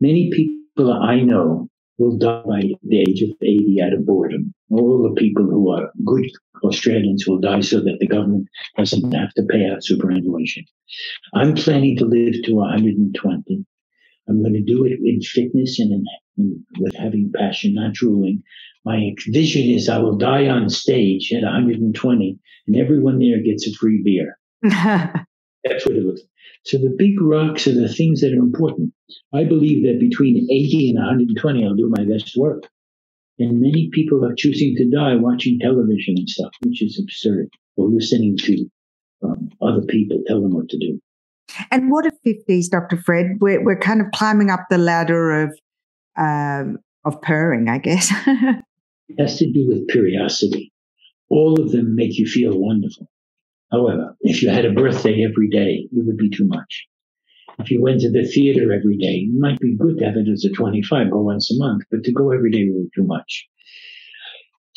Many 0.00 0.30
people 0.30 0.65
people 0.76 0.92
I 0.92 1.20
know 1.20 1.68
will 1.98 2.18
die 2.18 2.42
by 2.46 2.62
the 2.82 3.00
age 3.00 3.22
of 3.22 3.30
80 3.42 3.80
out 3.82 3.92
of 3.94 4.06
boredom. 4.06 4.52
All 4.70 5.02
the 5.02 5.18
people 5.18 5.44
who 5.44 5.70
are 5.72 5.90
good 6.04 6.30
Australians 6.62 7.26
will 7.26 7.38
die 7.38 7.60
so 7.60 7.80
that 7.80 7.96
the 8.00 8.06
government 8.06 8.48
doesn't 8.76 9.12
have 9.12 9.32
to 9.34 9.42
pay 9.44 9.66
out 9.70 9.84
superannuation. 9.84 10.64
I'm 11.34 11.54
planning 11.54 11.96
to 11.96 12.04
live 12.04 12.42
to 12.44 12.54
120. 12.54 13.64
I'm 14.28 14.42
going 14.42 14.52
to 14.52 14.62
do 14.62 14.84
it 14.84 14.98
in 15.02 15.20
fitness 15.22 15.78
and, 15.78 15.92
in, 15.92 16.04
in, 16.36 16.64
with 16.78 16.94
having 16.96 17.32
passion, 17.34 17.74
not 17.74 17.94
drooling. 17.94 18.42
My 18.84 19.14
vision 19.28 19.70
is 19.70 19.88
I 19.88 19.98
will 19.98 20.18
die 20.18 20.48
on 20.48 20.68
stage 20.68 21.32
at 21.32 21.42
120 21.42 22.38
and 22.66 22.76
everyone 22.76 23.18
there 23.18 23.42
gets 23.42 23.66
a 23.66 23.72
free 23.72 24.02
beer. 24.04 24.38
That's 25.68 25.86
what 25.86 25.96
it 25.96 26.04
looks 26.04 26.20
like. 26.20 26.30
So 26.64 26.78
the 26.78 26.94
big 26.96 27.20
rocks 27.20 27.66
are 27.68 27.74
the 27.74 27.88
things 27.88 28.20
that 28.20 28.32
are 28.32 28.42
important. 28.42 28.92
I 29.32 29.44
believe 29.44 29.84
that 29.84 30.00
between 30.00 30.48
80 30.50 30.90
and 30.90 30.98
120, 30.98 31.64
I'll 31.64 31.74
do 31.74 31.92
my 31.96 32.04
best 32.04 32.36
work. 32.36 32.64
And 33.38 33.60
many 33.60 33.88
people 33.92 34.24
are 34.24 34.34
choosing 34.34 34.74
to 34.76 34.90
die 34.90 35.14
watching 35.14 35.58
television 35.60 36.14
and 36.16 36.28
stuff, 36.28 36.52
which 36.64 36.82
is 36.82 36.98
absurd, 37.00 37.50
or 37.76 37.88
listening 37.88 38.36
to 38.38 38.66
um, 39.22 39.50
other 39.60 39.82
people 39.82 40.22
tell 40.26 40.40
them 40.40 40.54
what 40.54 40.68
to 40.70 40.78
do. 40.78 41.00
And 41.70 41.90
what 41.90 42.06
are 42.06 42.12
50s, 42.26 42.68
Dr. 42.70 42.96
Fred? 42.96 43.36
We're, 43.40 43.62
we're 43.62 43.78
kind 43.78 44.00
of 44.00 44.08
climbing 44.12 44.50
up 44.50 44.60
the 44.68 44.78
ladder 44.78 45.42
of, 45.42 45.58
um, 46.16 46.78
of 47.04 47.20
purring, 47.22 47.68
I 47.68 47.78
guess. 47.78 48.10
it 48.26 49.20
has 49.20 49.38
to 49.38 49.52
do 49.52 49.68
with 49.68 49.88
curiosity. 49.88 50.72
All 51.28 51.60
of 51.60 51.72
them 51.72 51.94
make 51.94 52.18
you 52.18 52.26
feel 52.26 52.58
wonderful. 52.58 53.08
However, 53.70 54.16
if 54.20 54.42
you 54.42 54.50
had 54.50 54.64
a 54.64 54.72
birthday 54.72 55.24
every 55.24 55.48
day, 55.48 55.88
it 55.90 56.06
would 56.06 56.16
be 56.16 56.30
too 56.30 56.46
much. 56.46 56.86
If 57.58 57.70
you 57.70 57.80
went 57.80 58.00
to 58.02 58.10
the 58.10 58.24
theater 58.24 58.72
every 58.72 58.96
day, 58.98 59.26
it 59.28 59.38
might 59.38 59.58
be 59.58 59.76
good 59.76 59.98
to 59.98 60.04
have 60.04 60.16
it 60.16 60.28
as 60.28 60.44
a 60.44 60.50
25, 60.50 61.10
go 61.10 61.22
once 61.22 61.50
a 61.50 61.56
month, 61.56 61.84
but 61.90 62.04
to 62.04 62.12
go 62.12 62.30
every 62.30 62.50
day 62.50 62.66
would 62.68 62.90
be 62.90 62.90
too 62.94 63.06
much. 63.06 63.48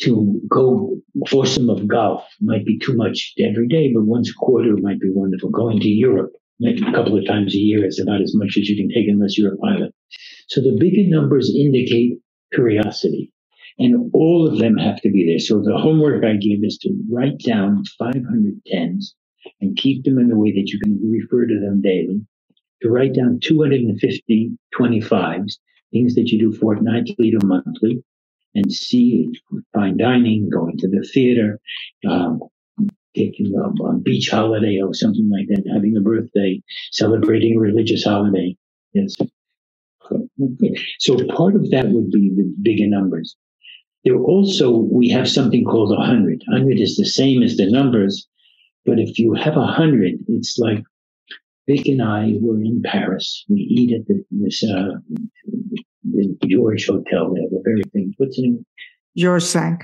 To 0.02 0.40
go 0.48 0.96
foursome 1.28 1.68
of 1.68 1.86
golf 1.86 2.24
might 2.40 2.64
be 2.64 2.78
too 2.78 2.96
much 2.96 3.34
every 3.38 3.68
day, 3.68 3.92
but 3.92 4.04
once 4.04 4.30
a 4.30 4.34
quarter 4.34 4.74
might 4.78 4.98
be 4.98 5.10
wonderful. 5.12 5.50
Going 5.50 5.78
to 5.80 5.88
Europe 5.88 6.32
a 6.64 6.92
couple 6.92 7.18
of 7.18 7.26
times 7.26 7.54
a 7.54 7.58
year 7.58 7.86
is 7.86 8.00
about 8.00 8.22
as 8.22 8.34
much 8.34 8.56
as 8.58 8.68
you 8.68 8.76
can 8.76 8.88
take 8.88 9.08
unless 9.08 9.36
you're 9.36 9.54
a 9.54 9.58
pilot. 9.58 9.94
So 10.48 10.60
the 10.60 10.76
bigger 10.78 11.08
numbers 11.08 11.54
indicate 11.54 12.18
curiosity. 12.52 13.32
And 13.80 14.10
all 14.12 14.46
of 14.46 14.58
them 14.58 14.76
have 14.76 15.00
to 15.00 15.10
be 15.10 15.26
there. 15.26 15.38
So 15.38 15.62
the 15.62 15.76
homework 15.76 16.22
I 16.22 16.36
give 16.36 16.62
is 16.62 16.76
to 16.82 16.90
write 17.10 17.38
down 17.38 17.82
510s 18.00 19.14
and 19.62 19.74
keep 19.74 20.04
them 20.04 20.18
in 20.18 20.30
a 20.30 20.36
way 20.38 20.52
that 20.52 20.68
you 20.68 20.78
can 20.80 21.00
refer 21.10 21.46
to 21.46 21.58
them 21.58 21.80
daily. 21.80 22.20
To 22.82 22.90
write 22.90 23.14
down 23.14 23.40
250 23.42 24.50
25s, 24.78 25.52
things 25.92 26.14
that 26.14 26.28
you 26.28 26.38
do 26.38 26.52
fortnightly 26.52 27.30
to 27.30 27.46
monthly, 27.46 28.04
and 28.54 28.70
see 28.70 29.30
fine 29.72 29.96
dining, 29.96 30.50
going 30.50 30.76
to 30.78 30.88
the 30.88 31.08
theater, 31.14 31.58
um, 32.06 32.40
taking 33.16 33.54
a, 33.54 33.84
a, 33.84 33.98
beach 33.98 34.28
holiday 34.30 34.78
or 34.82 34.92
something 34.92 35.30
like 35.30 35.46
that, 35.48 35.70
having 35.72 35.96
a 35.96 36.00
birthday, 36.02 36.60
celebrating 36.90 37.56
a 37.56 37.60
religious 37.60 38.04
holiday. 38.04 38.54
Yes. 38.92 39.16
So 40.98 41.16
part 41.34 41.54
of 41.54 41.70
that 41.70 41.88
would 41.88 42.10
be 42.10 42.30
the 42.34 42.52
bigger 42.62 42.86
numbers. 42.86 43.36
There 44.04 44.16
also, 44.16 44.70
we 44.70 45.08
have 45.10 45.28
something 45.28 45.64
called 45.64 45.92
a 45.92 45.96
100. 45.96 46.42
100 46.46 46.80
is 46.80 46.96
the 46.96 47.04
same 47.04 47.42
as 47.42 47.56
the 47.56 47.70
numbers, 47.70 48.26
but 48.86 48.98
if 48.98 49.18
you 49.18 49.34
have 49.34 49.56
a 49.56 49.60
100, 49.60 50.14
it's 50.28 50.58
like 50.58 50.82
Vic 51.68 51.86
and 51.86 52.02
I 52.02 52.34
were 52.40 52.60
in 52.62 52.82
Paris. 52.82 53.44
We 53.48 53.60
eat 53.60 53.92
at 53.92 54.06
the, 54.06 54.24
this, 54.30 54.64
uh, 54.64 54.98
the 56.04 56.36
George 56.48 56.86
Hotel 56.86 57.34
there, 57.34 57.48
the 57.50 57.62
very 57.64 57.82
thing. 57.92 58.14
What's 58.16 58.36
the 58.36 58.42
name? 58.42 58.66
George 59.16 59.42
Cinq. 59.42 59.82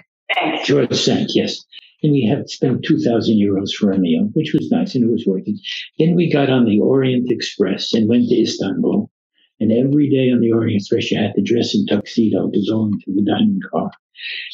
George 0.65 0.95
Cinq, 0.95 1.29
yes. 1.35 1.65
And 2.03 2.13
we 2.13 2.25
had 2.25 2.49
spent 2.49 2.85
2,000 2.85 3.37
euros 3.37 3.73
for 3.73 3.91
a 3.91 3.99
meal, 3.99 4.31
which 4.33 4.53
was 4.53 4.71
nice 4.71 4.95
and 4.95 5.05
it 5.05 5.11
was 5.11 5.27
worth 5.27 5.45
it. 5.47 5.59
Then 5.99 6.15
we 6.15 6.33
got 6.33 6.51
on 6.51 6.65
the 6.65 6.81
Orient 6.81 7.31
Express 7.31 7.93
and 7.93 8.09
went 8.09 8.29
to 8.29 8.41
Istanbul. 8.41 9.11
And 9.61 9.73
every 9.73 10.11
day 10.11 10.31
on 10.31 10.41
the 10.41 10.75
Express, 10.75 11.11
you 11.11 11.19
had 11.19 11.35
to 11.35 11.43
dress 11.43 11.75
in 11.75 11.87
tuxedo 11.87 12.51
to 12.51 12.67
go 12.69 12.87
into 12.87 13.07
the 13.09 13.23
dining 13.23 13.61
car. 13.71 13.91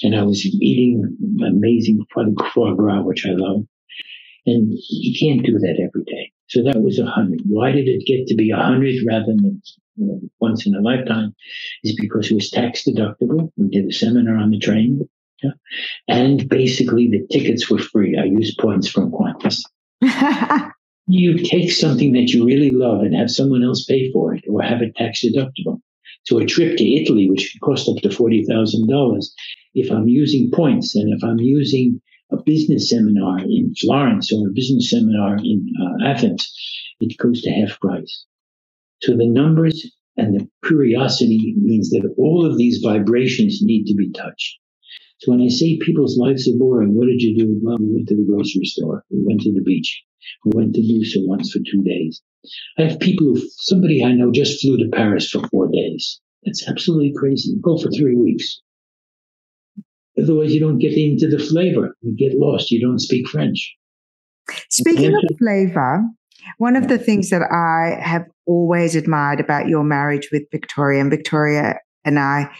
And 0.02 0.14
I 0.14 0.22
was 0.22 0.44
eating 0.46 1.16
amazing 1.46 2.04
foie 2.12 2.74
gras, 2.74 3.02
which 3.02 3.26
I 3.26 3.30
love. 3.32 3.64
And 4.46 4.72
you 4.90 5.14
can't 5.18 5.44
do 5.44 5.58
that 5.58 5.80
every 5.82 6.04
day. 6.04 6.32
So 6.48 6.62
that 6.64 6.82
was 6.82 6.98
a 6.98 7.06
hundred. 7.06 7.42
Why 7.46 7.72
did 7.72 7.88
it 7.88 8.06
get 8.06 8.26
to 8.28 8.34
be 8.34 8.50
a 8.50 8.56
hundred 8.56 8.96
rather 9.06 9.26
than 9.26 9.62
you 9.96 10.06
know, 10.06 10.20
once 10.40 10.66
in 10.66 10.74
a 10.74 10.80
lifetime? 10.80 11.34
Is 11.84 11.96
because 11.98 12.30
it 12.30 12.34
was 12.34 12.50
tax 12.50 12.84
deductible. 12.84 13.50
We 13.56 13.68
did 13.68 13.86
a 13.86 13.92
seminar 13.92 14.36
on 14.36 14.50
the 14.50 14.58
train. 14.58 15.08
Yeah. 15.42 15.52
And 16.08 16.48
basically 16.48 17.08
the 17.08 17.26
tickets 17.30 17.70
were 17.70 17.78
free. 17.78 18.18
I 18.18 18.24
used 18.24 18.58
points 18.58 18.88
from 18.88 19.12
Qantas. 19.12 19.62
you 21.14 21.38
take 21.38 21.72
something 21.72 22.12
that 22.12 22.30
you 22.30 22.46
really 22.46 22.70
love 22.70 23.02
and 23.02 23.14
have 23.14 23.30
someone 23.30 23.64
else 23.64 23.84
pay 23.84 24.12
for 24.12 24.34
it 24.34 24.44
or 24.48 24.62
have 24.62 24.82
it 24.82 24.94
tax 24.96 25.24
deductible. 25.24 25.80
So 26.24 26.38
a 26.38 26.46
trip 26.46 26.76
to 26.78 26.84
Italy, 26.84 27.28
which 27.30 27.52
could 27.52 27.62
cost 27.62 27.88
up 27.88 27.96
to 28.02 28.08
$40,000, 28.08 29.22
if 29.74 29.90
I'm 29.90 30.08
using 30.08 30.50
points 30.52 30.96
and 30.96 31.12
if 31.12 31.24
I'm 31.24 31.40
using 31.40 32.00
a 32.32 32.42
business 32.42 32.90
seminar 32.90 33.40
in 33.40 33.74
Florence 33.80 34.32
or 34.32 34.48
a 34.48 34.52
business 34.52 34.90
seminar 34.90 35.36
in 35.36 35.66
uh, 35.82 36.06
Athens, 36.08 36.52
it 37.00 37.16
goes 37.18 37.42
to 37.42 37.50
half 37.50 37.78
price. 37.80 38.26
So 39.02 39.16
the 39.16 39.28
numbers 39.28 39.90
and 40.16 40.38
the 40.38 40.48
curiosity 40.66 41.54
means 41.58 41.90
that 41.90 42.14
all 42.18 42.46
of 42.46 42.58
these 42.58 42.80
vibrations 42.82 43.60
need 43.62 43.86
to 43.86 43.94
be 43.94 44.12
touched. 44.12 44.58
So 45.22 45.30
when 45.30 45.40
I 45.40 45.48
say 45.48 45.78
people's 45.78 46.18
lives 46.18 46.48
are 46.48 46.58
boring, 46.58 46.96
what 46.96 47.06
did 47.06 47.22
you 47.22 47.38
do? 47.38 47.56
Well, 47.62 47.78
we 47.78 47.94
went 47.94 48.08
to 48.08 48.16
the 48.16 48.24
grocery 48.24 48.64
store. 48.64 49.04
We 49.08 49.22
went 49.24 49.40
to 49.42 49.52
the 49.52 49.62
beach. 49.62 50.02
We 50.44 50.50
went 50.52 50.74
to 50.74 50.80
Noosa 50.80 51.24
once 51.24 51.52
for 51.52 51.60
two 51.60 51.80
days. 51.84 52.20
I 52.76 52.82
have 52.82 52.98
people 52.98 53.28
who, 53.28 53.40
somebody 53.58 54.02
I 54.02 54.14
know 54.14 54.32
just 54.32 54.60
flew 54.60 54.76
to 54.78 54.88
Paris 54.92 55.30
for 55.30 55.46
four 55.46 55.68
days. 55.70 56.20
That's 56.42 56.68
absolutely 56.68 57.12
crazy. 57.16 57.54
Go 57.62 57.78
for 57.78 57.88
three 57.92 58.16
weeks. 58.16 58.62
Otherwise, 60.20 60.52
you 60.52 60.58
don't 60.58 60.80
get 60.80 60.94
into 60.94 61.28
the 61.28 61.38
flavor. 61.38 61.96
You 62.00 62.16
get 62.16 62.36
lost. 62.36 62.72
You 62.72 62.84
don't 62.84 62.98
speak 62.98 63.28
French. 63.28 63.76
Speaking 64.70 65.14
of 65.14 65.38
flavor, 65.38 66.02
one 66.58 66.74
of 66.74 66.88
the 66.88 66.98
things 66.98 67.30
that 67.30 67.42
I 67.42 68.02
have 68.02 68.24
always 68.44 68.96
admired 68.96 69.38
about 69.38 69.68
your 69.68 69.84
marriage 69.84 70.30
with 70.32 70.50
Victoria, 70.50 71.00
and 71.00 71.10
Victoria 71.10 71.78
and 72.04 72.18
I 72.18 72.50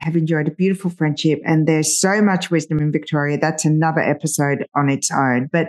have 0.00 0.16
enjoyed 0.16 0.48
a 0.48 0.52
beautiful 0.52 0.90
friendship, 0.90 1.40
and 1.44 1.66
there's 1.66 1.98
so 1.98 2.20
much 2.20 2.50
wisdom 2.50 2.78
in 2.78 2.92
Victoria. 2.92 3.38
That's 3.38 3.64
another 3.64 4.00
episode 4.00 4.66
on 4.74 4.88
its 4.88 5.10
own. 5.10 5.48
But 5.52 5.68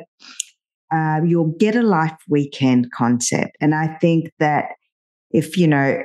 uh, 0.94 1.22
your 1.26 1.52
Get 1.58 1.76
a 1.76 1.82
Life 1.82 2.18
weekend 2.30 2.92
concept. 2.92 3.58
And 3.60 3.76
I 3.76 3.98
think 4.00 4.32
that 4.40 4.66
if, 5.32 5.58
you 5.58 5.68
know, 5.68 6.02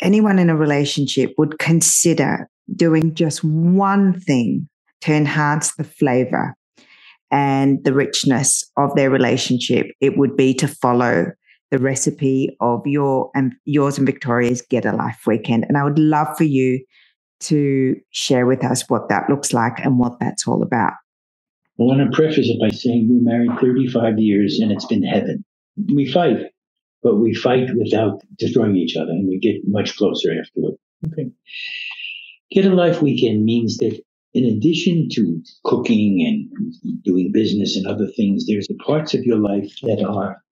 anyone 0.00 0.38
in 0.38 0.50
a 0.50 0.56
relationship 0.56 1.32
would 1.38 1.58
consider 1.58 2.48
doing 2.74 3.14
just 3.14 3.44
one 3.44 4.18
thing 4.18 4.68
to 5.02 5.12
enhance 5.12 5.74
the 5.74 5.84
flavor 5.84 6.54
and 7.30 7.82
the 7.84 7.92
richness 7.92 8.64
of 8.76 8.94
their 8.94 9.10
relationship, 9.10 9.86
it 10.00 10.16
would 10.16 10.36
be 10.36 10.54
to 10.54 10.68
follow 10.68 11.26
the 11.70 11.78
recipe 11.78 12.54
of 12.60 12.82
your 12.86 13.30
and 13.34 13.54
yours 13.64 13.96
and 13.96 14.06
Victoria's 14.06 14.62
Get 14.62 14.84
a 14.84 14.92
Life 14.92 15.22
weekend. 15.26 15.64
And 15.68 15.76
I 15.76 15.84
would 15.84 15.98
love 15.98 16.36
for 16.36 16.44
you 16.44 16.84
to 17.42 17.96
share 18.10 18.46
with 18.46 18.64
us 18.64 18.88
what 18.88 19.08
that 19.08 19.28
looks 19.28 19.52
like 19.52 19.78
and 19.84 19.98
what 19.98 20.18
that's 20.20 20.46
all 20.46 20.62
about. 20.62 20.92
I 21.80 21.84
want 21.84 22.00
to 22.00 22.16
preface 22.16 22.48
it 22.48 22.60
by 22.60 22.68
saying 22.74 23.08
we're 23.08 23.32
married 23.32 23.58
35 23.60 24.18
years 24.18 24.58
and 24.60 24.70
it's 24.70 24.84
been 24.84 25.02
heaven. 25.02 25.44
We 25.92 26.10
fight, 26.10 26.38
but 27.02 27.16
we 27.16 27.34
fight 27.34 27.70
without 27.76 28.22
destroying 28.38 28.76
each 28.76 28.96
other 28.96 29.10
and 29.10 29.26
we 29.28 29.38
get 29.38 29.62
much 29.66 29.96
closer 29.96 30.30
afterward. 30.38 30.74
Okay. 31.06 31.30
Get 32.50 32.66
a 32.66 32.74
Life 32.74 33.00
Weekend 33.00 33.44
means 33.44 33.78
that 33.78 34.00
in 34.34 34.44
addition 34.44 35.08
to 35.12 35.42
cooking 35.64 36.24
and 36.26 37.02
doing 37.02 37.32
business 37.32 37.76
and 37.76 37.86
other 37.86 38.06
things, 38.06 38.46
there's 38.46 38.68
the 38.68 38.76
parts 38.76 39.14
of 39.14 39.24
your 39.24 39.38
life 39.38 39.72
that 39.82 40.04
are 40.06 40.42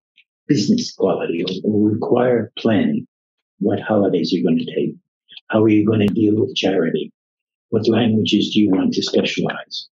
business 0.48 0.92
quality 0.94 1.44
or, 1.44 1.70
or 1.70 1.90
require 1.90 2.52
planning. 2.58 3.06
What 3.58 3.80
holidays 3.80 4.32
you're 4.32 4.42
going 4.42 4.58
to 4.58 4.64
take? 4.64 4.96
How 5.50 5.64
are 5.64 5.68
you 5.68 5.84
going 5.84 6.06
to 6.06 6.14
deal 6.14 6.36
with 6.36 6.54
charity? 6.54 7.12
What 7.70 7.88
languages 7.88 8.52
do 8.54 8.60
you 8.60 8.70
want 8.70 8.94
to 8.94 9.02
specialize? 9.02 9.88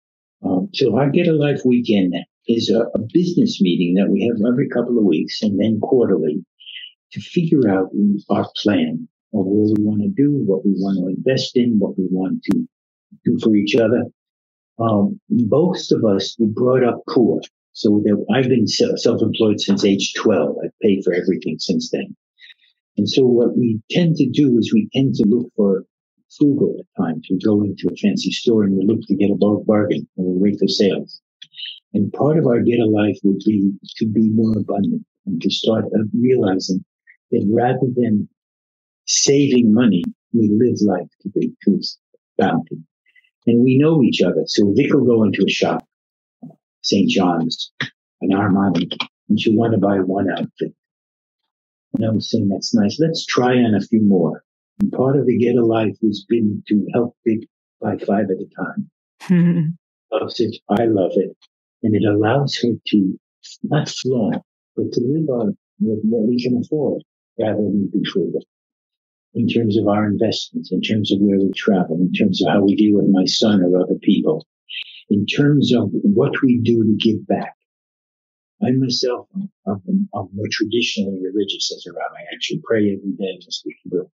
Um, 0.44 0.68
so 0.74 0.96
our 0.96 1.10
Get 1.10 1.28
a 1.28 1.32
Life 1.32 1.60
Weekend 1.64 2.14
is 2.48 2.70
a, 2.70 2.80
a 2.94 2.98
business 3.12 3.60
meeting 3.60 3.94
that 3.94 4.10
we 4.10 4.26
have 4.26 4.36
every 4.46 4.68
couple 4.68 4.98
of 4.98 5.04
weeks 5.04 5.42
and 5.42 5.58
then 5.58 5.78
quarterly 5.80 6.44
to 7.12 7.20
figure 7.20 7.70
out 7.70 7.90
our 8.30 8.50
plan 8.56 9.08
of 9.32 9.46
what 9.46 9.78
we 9.78 9.84
want 9.84 10.02
to 10.02 10.08
do, 10.08 10.32
what 10.44 10.64
we 10.64 10.72
want 10.76 10.98
to 10.98 11.16
invest 11.16 11.56
in, 11.56 11.78
what 11.78 11.96
we 11.96 12.06
want 12.10 12.42
to 12.50 12.66
do 13.24 13.38
for 13.40 13.54
each 13.54 13.76
other. 13.76 14.04
Um, 14.80 15.20
most 15.30 15.92
of 15.92 16.04
us 16.04 16.36
were 16.38 16.48
brought 16.48 16.82
up 16.82 17.00
poor. 17.08 17.40
So 17.72 18.02
I've 18.32 18.48
been 18.48 18.66
self-employed 18.66 19.60
since 19.60 19.84
age 19.84 20.14
12. 20.14 20.56
I've 20.64 20.78
paid 20.82 21.04
for 21.04 21.12
everything 21.12 21.58
since 21.60 21.90
then. 21.90 22.16
And 22.96 23.09
so 23.09 23.24
what 23.24 23.57
we 23.57 23.80
tend 23.90 24.16
to 24.16 24.30
do 24.30 24.59
is 24.59 24.72
we 24.72 24.88
tend 24.94 25.14
to 25.16 25.26
look 25.26 25.52
for 25.57 25.85
frugal 26.38 26.76
at 26.78 27.02
times. 27.02 27.26
We 27.30 27.38
go 27.38 27.62
into 27.62 27.88
a 27.92 27.96
fancy 27.96 28.30
store 28.30 28.64
and 28.64 28.76
we 28.76 28.85
look 28.85 29.00
to 29.09 29.16
get 29.16 29.30
a 29.30 29.37
bulk 29.37 29.66
bargain 29.66 30.09
and 30.16 30.26
we 30.26 30.50
wait 30.50 30.61
for 30.61 30.68
sales. 30.68 31.20
And 31.92 32.12
part 32.12 32.38
of 32.38 32.46
our 32.46 32.61
get 32.61 32.80
a 32.80 32.87
life 32.87 33.18
would 33.24 33.40
be 33.46 33.72
to 33.96 34.07
be 34.07 34.30
more 34.30 34.57
abundant 34.57 35.04
and 35.26 35.40
to 35.42 35.50
start 35.50 35.87
realizing 36.12 36.85
that 37.30 37.46
rather 37.52 37.92
than 37.94 38.28
saving 39.07 39.72
money, 39.72 40.04
we 40.33 40.50
live 40.52 40.76
life 40.83 41.09
to 41.22 41.30
the 41.35 41.52
to 41.64 41.80
bounty. 42.38 42.78
And 43.46 43.62
we 43.62 43.78
know 43.78 44.02
each 44.02 44.22
other. 44.22 44.44
So 44.46 44.72
Vic 44.76 44.92
will 44.92 45.04
go 45.04 45.24
into 45.24 45.44
a 45.46 45.50
shop, 45.50 45.87
uh, 46.44 46.54
St. 46.83 47.09
John's, 47.11 47.72
an 48.20 48.30
Armani, 48.30 48.90
and 49.28 49.40
she'll 49.40 49.57
want 49.57 49.74
to 49.74 49.78
buy 49.78 49.98
one 49.98 50.30
outfit. 50.30 50.74
And 51.94 52.04
I 52.04 52.11
was 52.11 52.30
saying, 52.30 52.48
that's 52.48 52.74
nice. 52.74 52.98
Let's 53.00 53.24
try 53.24 53.52
on 53.52 53.74
a 53.74 53.80
few 53.80 54.02
more. 54.02 54.42
And 54.80 54.92
part 54.92 55.16
of 55.16 55.26
the 55.26 55.38
Get 55.38 55.57
a 55.57 55.64
Life 55.64 55.96
has 56.02 56.24
been 56.28 56.62
to 56.68 56.87
help 56.92 57.16
Vic 57.26 57.48
buy 57.80 57.96
five 57.98 58.26
at 58.30 58.38
a 58.38 58.48
time. 58.57 58.90
Loves 60.12 60.40
it. 60.40 60.57
I 60.68 60.85
love 60.85 61.12
it. 61.14 61.37
And 61.83 61.94
it 61.94 62.04
allows 62.04 62.57
her 62.62 62.70
to 62.88 63.18
not 63.62 63.88
flaunt, 63.88 64.42
but 64.76 64.92
to 64.92 65.00
live 65.00 65.28
on 65.28 65.57
with 65.80 66.00
what 66.02 66.26
we 66.28 66.42
can 66.42 66.61
afford 66.62 67.02
rather 67.38 67.57
than 67.57 67.90
be 67.92 68.02
frugal 68.11 68.42
in 69.35 69.48
terms 69.48 69.76
of 69.76 69.88
our 69.88 70.07
investments, 70.07 70.70
in 70.72 70.80
terms 70.80 71.12
of 71.12 71.18
where 71.20 71.38
we 71.38 71.50
travel, 71.52 71.96
in 72.00 72.12
terms 72.12 72.40
of 72.42 72.52
how 72.52 72.62
we 72.62 72.76
deal 72.76 72.96
with 72.96 73.09
my 73.11 73.24
son 73.24 73.62
or 73.62 73.80
other 73.80 73.98
people, 74.02 74.46
in 75.11 75.26
terms 75.26 75.74
of 75.74 75.90
what 75.92 76.33
we 76.42 76.61
do 76.62 76.85
to 76.85 76.94
give 76.96 77.26
back. 77.26 77.54
I 78.64 78.72
myself 78.72 79.29
am, 79.35 79.50
am, 79.68 79.83
am 80.14 80.29
more 80.35 80.48
traditionally 80.50 81.20
religious 81.22 81.72
as 81.77 81.87
a 81.87 81.92
rabbi. 81.92 82.20
I 82.20 82.35
actually 82.35 82.62
pray 82.64 82.81
every 82.92 83.12
day 83.18 83.38
to 83.40 83.53
speak 83.53 83.77
Hebrew. 83.85 84.09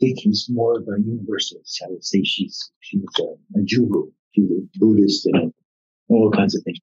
Vicky 0.00 0.30
is 0.30 0.48
more 0.50 0.78
of 0.78 0.88
a 0.88 1.00
universalist. 1.02 1.82
I 1.84 1.90
would 1.90 2.04
say 2.04 2.22
she's 2.24 2.70
she's 2.80 3.02
a, 3.20 3.58
a 3.58 3.62
Jew. 3.64 4.12
She's 4.34 4.50
a 4.50 4.78
Buddhist 4.78 5.26
and 5.26 5.52
all 6.08 6.30
kinds 6.30 6.56
of 6.56 6.62
things. 6.64 6.78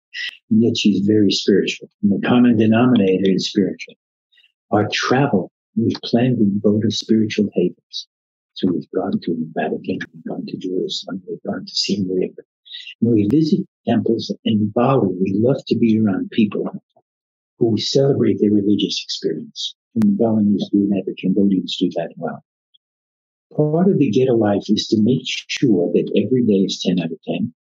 And 0.49 0.63
yet 0.63 0.77
she's 0.77 1.05
very 1.05 1.31
spiritual. 1.31 1.89
And 2.01 2.11
the 2.11 2.27
common 2.27 2.57
denominator 2.57 3.31
is 3.31 3.49
spiritual. 3.49 3.95
Our 4.71 4.89
travel 4.91 5.51
We've 5.75 5.99
planned 6.03 6.37
to 6.37 6.45
go 6.63 6.79
to 6.79 6.91
spiritual 6.91 7.49
havens. 7.53 8.07
So 8.53 8.71
we've 8.71 8.89
gone 8.95 9.19
to 9.23 9.33
the 9.33 9.51
Vatican, 9.55 9.97
we've 10.13 10.23
gone 10.25 10.45
to 10.45 10.57
Jerusalem, 10.57 11.23
we've 11.27 11.41
gone 11.43 11.65
to 11.65 11.75
Siem 11.75 12.07
Reap. 12.11 12.35
When 12.99 13.15
we 13.15 13.27
visit 13.27 13.61
temples 13.87 14.31
in 14.45 14.71
Bali, 14.75 15.07
we 15.19 15.33
love 15.35 15.63
to 15.67 15.77
be 15.77 15.99
around 15.99 16.29
people 16.29 16.69
who 17.69 17.77
celebrate 17.77 18.37
their 18.39 18.51
religious 18.51 19.01
experience. 19.03 19.75
And 19.95 20.03
the 20.03 20.23
Balinese 20.23 20.69
do 20.71 20.87
that, 20.87 21.03
the 21.05 21.15
Cambodians 21.15 21.77
do 21.77 21.89
that 21.95 22.13
well. 22.17 22.43
Part 23.55 23.89
of 23.89 23.99
the 23.99 24.09
Get 24.09 24.29
a 24.29 24.33
Life 24.33 24.63
is 24.67 24.87
to 24.87 25.01
make 25.01 25.23
sure 25.25 25.91
that 25.93 26.11
every 26.25 26.43
day 26.43 26.65
is 26.65 26.81
10 26.85 26.99
out 26.99 27.11
of 27.11 27.21
10, 27.27 27.53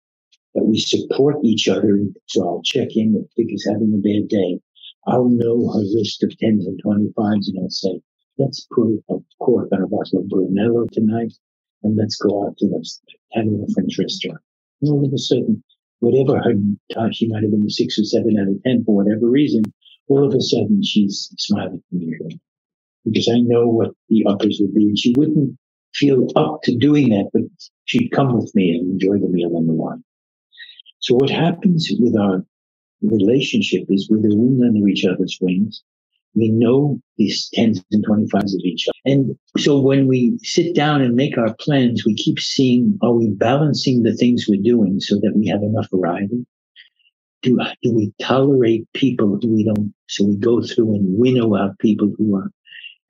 that 0.55 0.65
we 0.65 0.79
support 0.79 1.37
each 1.45 1.69
other. 1.69 2.01
So 2.27 2.43
I'll 2.43 2.62
check 2.65 2.97
in 2.97 3.15
if 3.15 3.31
Vic 3.37 3.53
is 3.53 3.69
having 3.71 3.93
a 3.93 3.99
bad 3.99 4.29
day. 4.29 4.61
I'll 5.07 5.29
know 5.29 5.71
her 5.73 5.83
list 5.83 6.23
of 6.23 6.31
10s 6.31 6.67
and 6.67 6.81
25s 6.83 7.49
and 7.49 7.59
I'll 7.61 7.71
say, 7.71 8.01
let's 8.38 8.67
put 8.73 8.88
a 9.11 9.19
cork 9.41 9.69
on 9.73 9.83
a 9.83 9.87
bottle 9.87 10.21
of 10.21 10.29
Brunello 10.29 10.87
tonight 10.93 11.35
and 11.83 11.97
let's 11.97 12.17
go 12.17 12.47
out 12.47 12.57
to 12.59 12.83
having 13.35 13.65
a 13.69 13.73
French 13.73 13.99
restaurant. 13.99 14.38
And 14.81 14.91
all 14.91 15.05
of 15.05 15.12
a 15.12 15.19
sudden, 15.19 15.62
whatever 15.99 16.38
her 16.38 16.55
time, 16.95 17.12
she 17.12 17.29
might 17.29 17.43
have 17.43 17.51
been 17.51 17.67
a 17.67 17.71
six 17.71 17.99
or 17.99 18.05
seven 18.05 18.38
out 18.38 18.49
of 18.49 18.62
10 18.62 18.85
for 18.85 18.97
whatever 18.97 19.29
reason, 19.29 19.62
all 20.09 20.27
of 20.27 20.35
a 20.35 20.41
sudden 20.41 20.83
she's 20.83 21.33
smiling 21.38 21.83
at 21.93 21.99
me 21.99 22.15
again. 22.15 22.41
Because 23.05 23.29
I 23.33 23.41
know 23.41 23.67
what 23.67 23.91
the 24.09 24.25
uppers 24.29 24.59
would 24.61 24.75
be 24.75 24.85
and 24.85 24.99
she 24.99 25.15
wouldn't 25.17 25.57
feel 25.95 26.29
up 26.37 26.61
to 26.65 26.77
doing 26.77 27.11
that, 27.11 27.31
but 27.33 27.43
she'd 27.85 28.11
come 28.12 28.38
with 28.38 28.55
me 28.55 28.71
and 28.77 28.93
enjoy 28.93 29.19
the 29.19 29.29
meal 29.29 29.57
and 29.57 29.69
the 29.69 29.75
wine. 29.75 30.05
So 31.01 31.17
what 31.17 31.31
happens 31.31 31.91
with 31.99 32.17
our 32.17 32.45
relationship 33.03 33.87
is 33.88 34.09
we're 34.09 34.23
the 34.23 34.37
wind 34.37 34.62
under 34.65 34.87
each 34.88 35.05
other's 35.05 35.37
wings. 35.41 35.83
We 36.35 36.49
know 36.49 37.01
these 37.19 37.51
10s 37.57 37.85
and 37.91 38.07
25s 38.07 38.55
of 38.55 38.61
each 38.65 38.87
other. 38.88 39.12
And 39.12 39.37
so 39.59 39.81
when 39.81 40.07
we 40.07 40.38
sit 40.43 40.75
down 40.75 41.03
and 41.03 41.15
make 41.15 41.37
our 41.37 41.55
plans, 41.55 42.05
we 42.07 42.15
keep 42.15 42.41
seeing, 42.41 42.99
are 43.03 43.12
we 43.12 43.29
balancing 43.29 44.03
the 44.03 44.15
things 44.15 44.47
we're 44.49 44.62
doing 44.62 45.01
so 45.01 45.17
that 45.17 45.35
we 45.37 45.49
have 45.49 45.62
enough 45.62 45.88
variety? 45.93 46.47
Do, 47.42 47.61
uh, 47.61 47.72
do 47.83 47.92
we 47.92 48.12
tolerate 48.20 48.87
people 48.92 49.38
who 49.40 49.55
we 49.55 49.64
don't, 49.64 49.92
so 50.09 50.24
we 50.24 50.37
go 50.37 50.62
through 50.62 50.94
and 50.94 51.18
winnow 51.18 51.57
out 51.57 51.78
people 51.78 52.12
who 52.16 52.37
are, 52.37 52.50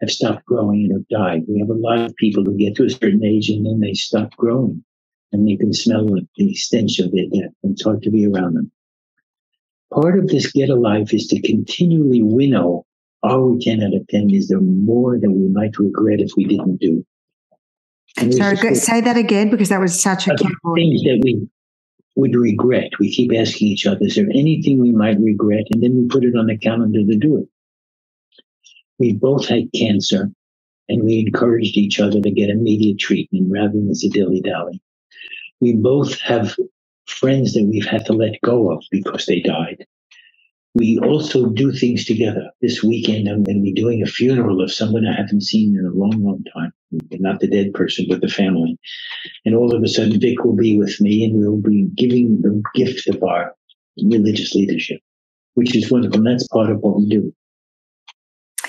have 0.00 0.10
stopped 0.10 0.46
growing 0.46 0.84
and 0.84 0.92
have 0.92 1.08
died. 1.08 1.42
We 1.48 1.60
have 1.60 1.68
a 1.68 1.74
lot 1.74 2.00
of 2.00 2.16
people 2.16 2.42
who 2.42 2.56
get 2.56 2.74
to 2.76 2.84
a 2.84 2.90
certain 2.90 3.24
age 3.24 3.50
and 3.50 3.66
then 3.66 3.80
they 3.80 3.94
stop 3.94 4.34
growing 4.36 4.82
and 5.32 5.48
you 5.48 5.58
can 5.58 5.72
smell 5.72 6.06
the 6.36 6.54
stench 6.54 6.98
of 6.98 7.12
their 7.12 7.26
death. 7.32 7.52
And 7.62 7.72
it's 7.72 7.84
hard 7.84 8.02
to 8.02 8.10
be 8.10 8.26
around 8.26 8.54
them. 8.54 8.70
Part 9.92 10.18
of 10.18 10.28
this 10.28 10.50
get 10.50 10.70
alive 10.70 11.12
is 11.12 11.26
to 11.28 11.40
continually 11.42 12.22
winnow 12.22 12.86
our 13.24 13.56
10 13.60 13.82
out 13.82 13.94
of 13.94 14.06
10 14.08 14.30
is 14.30 14.48
there 14.48 14.60
more 14.60 15.18
that 15.18 15.30
we 15.30 15.48
might 15.48 15.78
regret 15.78 16.20
if 16.20 16.32
we 16.36 16.44
didn't 16.44 16.78
do. 16.78 17.04
And 18.16 18.34
Sorry, 18.34 18.56
go, 18.56 18.74
say 18.74 19.00
that 19.00 19.16
again 19.16 19.48
because 19.50 19.68
that 19.70 19.80
was 19.80 20.00
such 20.00 20.28
a 20.28 20.34
key 20.34 20.48
Things 20.74 21.02
that 21.02 21.20
we 21.22 21.48
would 22.14 22.34
regret. 22.34 22.90
We 22.98 23.12
keep 23.12 23.32
asking 23.34 23.68
each 23.68 23.86
other, 23.86 24.00
is 24.02 24.16
there 24.16 24.28
anything 24.30 24.78
we 24.78 24.92
might 24.92 25.20
regret? 25.20 25.66
And 25.72 25.82
then 25.82 25.96
we 25.96 26.08
put 26.08 26.24
it 26.24 26.36
on 26.36 26.46
the 26.46 26.58
calendar 26.58 27.00
to 27.00 27.16
do 27.16 27.38
it. 27.38 27.48
We 28.98 29.14
both 29.14 29.48
had 29.48 29.72
cancer 29.74 30.30
and 30.88 31.04
we 31.04 31.20
encouraged 31.20 31.76
each 31.76 32.00
other 32.00 32.20
to 32.20 32.30
get 32.30 32.50
immediate 32.50 32.98
treatment 32.98 33.48
rather 33.50 33.72
than 33.72 33.90
a 33.90 34.08
dilly 34.08 34.40
dally. 34.40 34.80
We 35.60 35.74
both 35.74 36.20
have 36.20 36.56
friends 37.06 37.54
that 37.54 37.64
we've 37.64 37.86
had 37.86 38.06
to 38.06 38.12
let 38.12 38.40
go 38.42 38.72
of 38.72 38.84
because 38.90 39.26
they 39.26 39.40
died. 39.40 39.86
We 40.74 40.98
also 41.00 41.50
do 41.50 41.70
things 41.70 42.06
together. 42.06 42.50
This 42.62 42.82
weekend, 42.82 43.28
I'm 43.28 43.42
going 43.42 43.58
to 43.58 43.62
be 43.62 43.74
doing 43.74 44.02
a 44.02 44.06
funeral 44.06 44.62
of 44.62 44.72
someone 44.72 45.06
I 45.06 45.14
haven't 45.14 45.42
seen 45.42 45.76
in 45.76 45.84
a 45.84 45.90
long, 45.90 46.24
long 46.24 46.44
time. 46.54 46.72
Not 47.10 47.40
the 47.40 47.46
dead 47.46 47.74
person, 47.74 48.06
but 48.08 48.22
the 48.22 48.28
family. 48.28 48.78
And 49.44 49.54
all 49.54 49.74
of 49.74 49.82
a 49.82 49.88
sudden, 49.88 50.18
Vic 50.18 50.44
will 50.44 50.56
be 50.56 50.78
with 50.78 50.98
me 51.00 51.24
and 51.24 51.36
we'll 51.36 51.58
be 51.58 51.88
giving 51.96 52.40
the 52.40 52.62
gift 52.74 53.06
of 53.08 53.22
our 53.22 53.54
religious 54.02 54.54
leadership, 54.54 55.00
which 55.54 55.76
is 55.76 55.90
wonderful. 55.90 56.18
And 56.18 56.26
that's 56.26 56.48
part 56.48 56.70
of 56.70 56.78
what 56.80 56.96
we 56.96 57.06
do. 57.06 57.34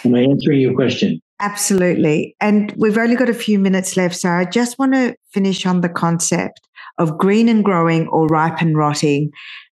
Am 0.03 0.15
I 0.15 0.23
answering 0.23 0.59
your 0.59 0.75
question? 0.75 1.21
Absolutely. 1.39 2.35
And 2.41 2.73
we've 2.77 2.97
only 2.97 3.15
got 3.15 3.29
a 3.29 3.33
few 3.33 3.59
minutes 3.59 3.95
left. 3.95 4.15
So 4.15 4.29
I 4.29 4.45
just 4.45 4.77
want 4.77 4.93
to 4.93 5.15
finish 5.33 5.65
on 5.65 5.81
the 5.81 5.89
concept 5.89 6.59
of 6.97 7.17
green 7.17 7.49
and 7.49 7.63
growing 7.63 8.07
or 8.09 8.27
ripe 8.27 8.61
and 8.61 8.77
rotting 8.77 9.31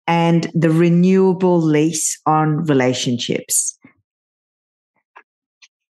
and 0.06 0.50
the 0.54 0.70
renewable 0.70 1.60
lease 1.60 2.20
on 2.26 2.64
relationships. 2.64 3.78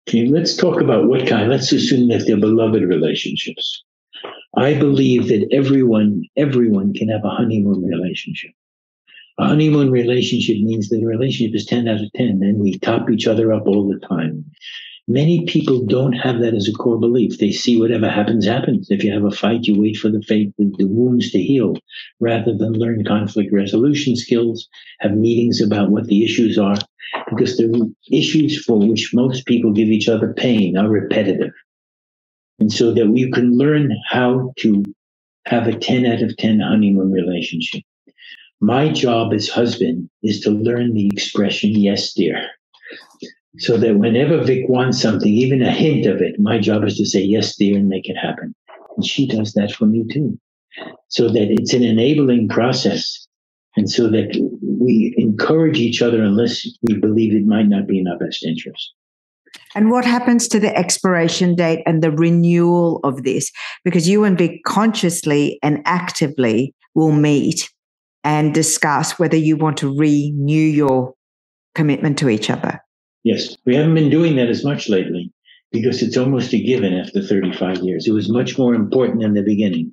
Okay, 0.08 0.26
let's 0.26 0.56
talk 0.56 0.80
about 0.80 1.08
what 1.08 1.26
kind. 1.26 1.50
Let's 1.50 1.72
assume 1.72 2.08
that 2.08 2.26
they're 2.26 2.36
beloved 2.36 2.82
relationships. 2.82 3.82
I 4.56 4.74
believe 4.74 5.28
that 5.28 5.48
everyone, 5.50 6.22
everyone 6.36 6.92
can 6.92 7.08
have 7.08 7.24
a 7.24 7.30
honeymoon 7.30 7.82
relationship. 7.82 8.52
A 9.38 9.46
honeymoon 9.46 9.90
relationship 9.90 10.58
means 10.58 10.90
that 10.90 11.02
a 11.02 11.06
relationship 11.06 11.56
is 11.56 11.66
10 11.66 11.88
out 11.88 12.00
of 12.00 12.12
10 12.14 12.26
and 12.42 12.60
we 12.60 12.78
top 12.78 13.10
each 13.10 13.26
other 13.26 13.52
up 13.52 13.66
all 13.66 13.88
the 13.88 13.98
time. 14.06 14.44
Many 15.06 15.44
people 15.44 15.84
don't 15.84 16.14
have 16.14 16.40
that 16.40 16.54
as 16.54 16.66
a 16.66 16.72
core 16.72 16.98
belief. 16.98 17.38
They 17.38 17.52
see 17.52 17.78
whatever 17.78 18.08
happens, 18.08 18.46
happens. 18.46 18.90
If 18.90 19.04
you 19.04 19.12
have 19.12 19.24
a 19.24 19.30
fight, 19.30 19.66
you 19.66 19.78
wait 19.78 19.98
for 19.98 20.08
the 20.08 20.22
fate, 20.22 20.54
the, 20.56 20.86
wounds 20.86 21.30
to 21.32 21.42
heal 21.42 21.76
rather 22.20 22.56
than 22.56 22.72
learn 22.72 23.04
conflict 23.04 23.52
resolution 23.52 24.16
skills, 24.16 24.66
have 25.00 25.12
meetings 25.12 25.60
about 25.60 25.90
what 25.90 26.06
the 26.06 26.24
issues 26.24 26.56
are, 26.56 26.76
because 27.28 27.58
the 27.58 27.94
issues 28.10 28.64
for 28.64 28.78
which 28.78 29.12
most 29.12 29.44
people 29.44 29.72
give 29.72 29.88
each 29.88 30.08
other 30.08 30.32
pain 30.32 30.78
are 30.78 30.88
repetitive. 30.88 31.52
And 32.58 32.72
so 32.72 32.94
that 32.94 33.08
we 33.08 33.30
can 33.30 33.58
learn 33.58 33.94
how 34.08 34.54
to 34.60 34.82
have 35.44 35.66
a 35.66 35.78
10 35.78 36.06
out 36.06 36.22
of 36.22 36.34
10 36.38 36.60
honeymoon 36.60 37.12
relationship. 37.12 37.82
My 38.62 38.88
job 38.88 39.34
as 39.34 39.50
husband 39.50 40.08
is 40.22 40.40
to 40.40 40.50
learn 40.50 40.94
the 40.94 41.08
expression, 41.08 41.72
yes, 41.72 42.14
dear 42.14 42.48
so 43.58 43.76
that 43.76 43.98
whenever 43.98 44.42
Vic 44.42 44.68
wants 44.68 45.00
something, 45.00 45.32
even 45.32 45.62
a 45.62 45.70
hint 45.70 46.06
of 46.06 46.20
it, 46.20 46.40
my 46.40 46.58
job 46.58 46.84
is 46.84 46.96
to 46.96 47.06
say, 47.06 47.20
yes, 47.20 47.56
dear, 47.56 47.76
and 47.76 47.88
make 47.88 48.08
it 48.08 48.16
happen. 48.16 48.54
And 48.96 49.06
she 49.06 49.26
does 49.26 49.52
that 49.52 49.72
for 49.72 49.86
me 49.86 50.04
too. 50.10 50.38
So 51.08 51.28
that 51.28 51.50
it's 51.50 51.72
an 51.72 51.84
enabling 51.84 52.48
process. 52.48 53.26
And 53.76 53.90
so 53.90 54.08
that 54.08 54.36
we 54.62 55.14
encourage 55.16 55.78
each 55.78 56.02
other 56.02 56.22
unless 56.22 56.66
we 56.82 56.94
believe 56.98 57.34
it 57.34 57.46
might 57.46 57.66
not 57.66 57.86
be 57.86 57.98
in 57.98 58.08
our 58.08 58.18
best 58.18 58.44
interest. 58.44 58.92
And 59.74 59.90
what 59.90 60.04
happens 60.04 60.48
to 60.48 60.60
the 60.60 60.76
expiration 60.76 61.54
date 61.54 61.82
and 61.86 62.02
the 62.02 62.10
renewal 62.10 63.00
of 63.04 63.22
this? 63.22 63.50
Because 63.84 64.08
you 64.08 64.24
and 64.24 64.38
Vic 64.38 64.62
consciously 64.64 65.58
and 65.62 65.80
actively 65.84 66.74
will 66.94 67.12
meet 67.12 67.70
and 68.22 68.54
discuss 68.54 69.18
whether 69.18 69.36
you 69.36 69.56
want 69.56 69.76
to 69.78 69.96
renew 69.96 70.54
your 70.54 71.14
commitment 71.74 72.18
to 72.18 72.28
each 72.28 72.50
other. 72.50 72.80
Yes, 73.24 73.56
we 73.64 73.74
haven't 73.74 73.94
been 73.94 74.10
doing 74.10 74.36
that 74.36 74.50
as 74.50 74.64
much 74.64 74.88
lately 74.88 75.32
because 75.72 76.02
it's 76.02 76.16
almost 76.16 76.52
a 76.52 76.62
given 76.62 76.92
after 76.94 77.22
35 77.22 77.78
years. 77.78 78.06
It 78.06 78.12
was 78.12 78.30
much 78.30 78.58
more 78.58 78.74
important 78.74 79.24
in 79.24 79.34
the 79.34 79.42
beginning. 79.42 79.90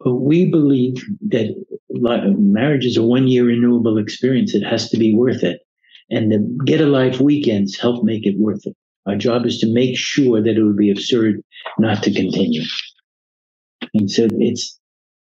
But 0.00 0.14
we 0.14 0.48
believe 0.50 0.94
that 1.28 1.54
marriage 1.90 2.86
is 2.86 2.96
a 2.96 3.02
one 3.02 3.26
year 3.26 3.44
renewable 3.46 3.98
experience. 3.98 4.54
It 4.54 4.62
has 4.62 4.88
to 4.90 4.96
be 4.96 5.14
worth 5.14 5.42
it. 5.42 5.60
And 6.08 6.30
the 6.30 6.38
Get 6.64 6.80
a 6.80 6.86
Life 6.86 7.20
weekends 7.20 7.78
help 7.78 8.04
make 8.04 8.24
it 8.24 8.38
worth 8.38 8.64
it. 8.64 8.76
Our 9.06 9.16
job 9.16 9.44
is 9.44 9.58
to 9.58 9.72
make 9.72 9.98
sure 9.98 10.40
that 10.40 10.56
it 10.56 10.62
would 10.62 10.76
be 10.76 10.90
absurd 10.90 11.42
not 11.78 12.02
to 12.04 12.12
continue. 12.12 12.62
And 13.94 14.10
so 14.10 14.28
it's 14.38 14.78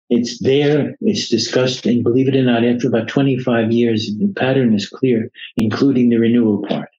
it's 0.09 0.39
there, 0.43 0.95
it's 0.99 1.29
discussed, 1.29 1.85
and 1.85 2.03
believe 2.03 2.27
it 2.27 2.35
or 2.35 2.43
not, 2.43 2.65
after 2.65 2.87
about 2.87 3.07
25 3.07 3.71
years, 3.71 4.11
the 4.17 4.27
pattern 4.35 4.73
is 4.73 4.89
clear, 4.89 5.31
including 5.55 6.09
the 6.09 6.17
renewal 6.17 6.65
part. 6.67 6.89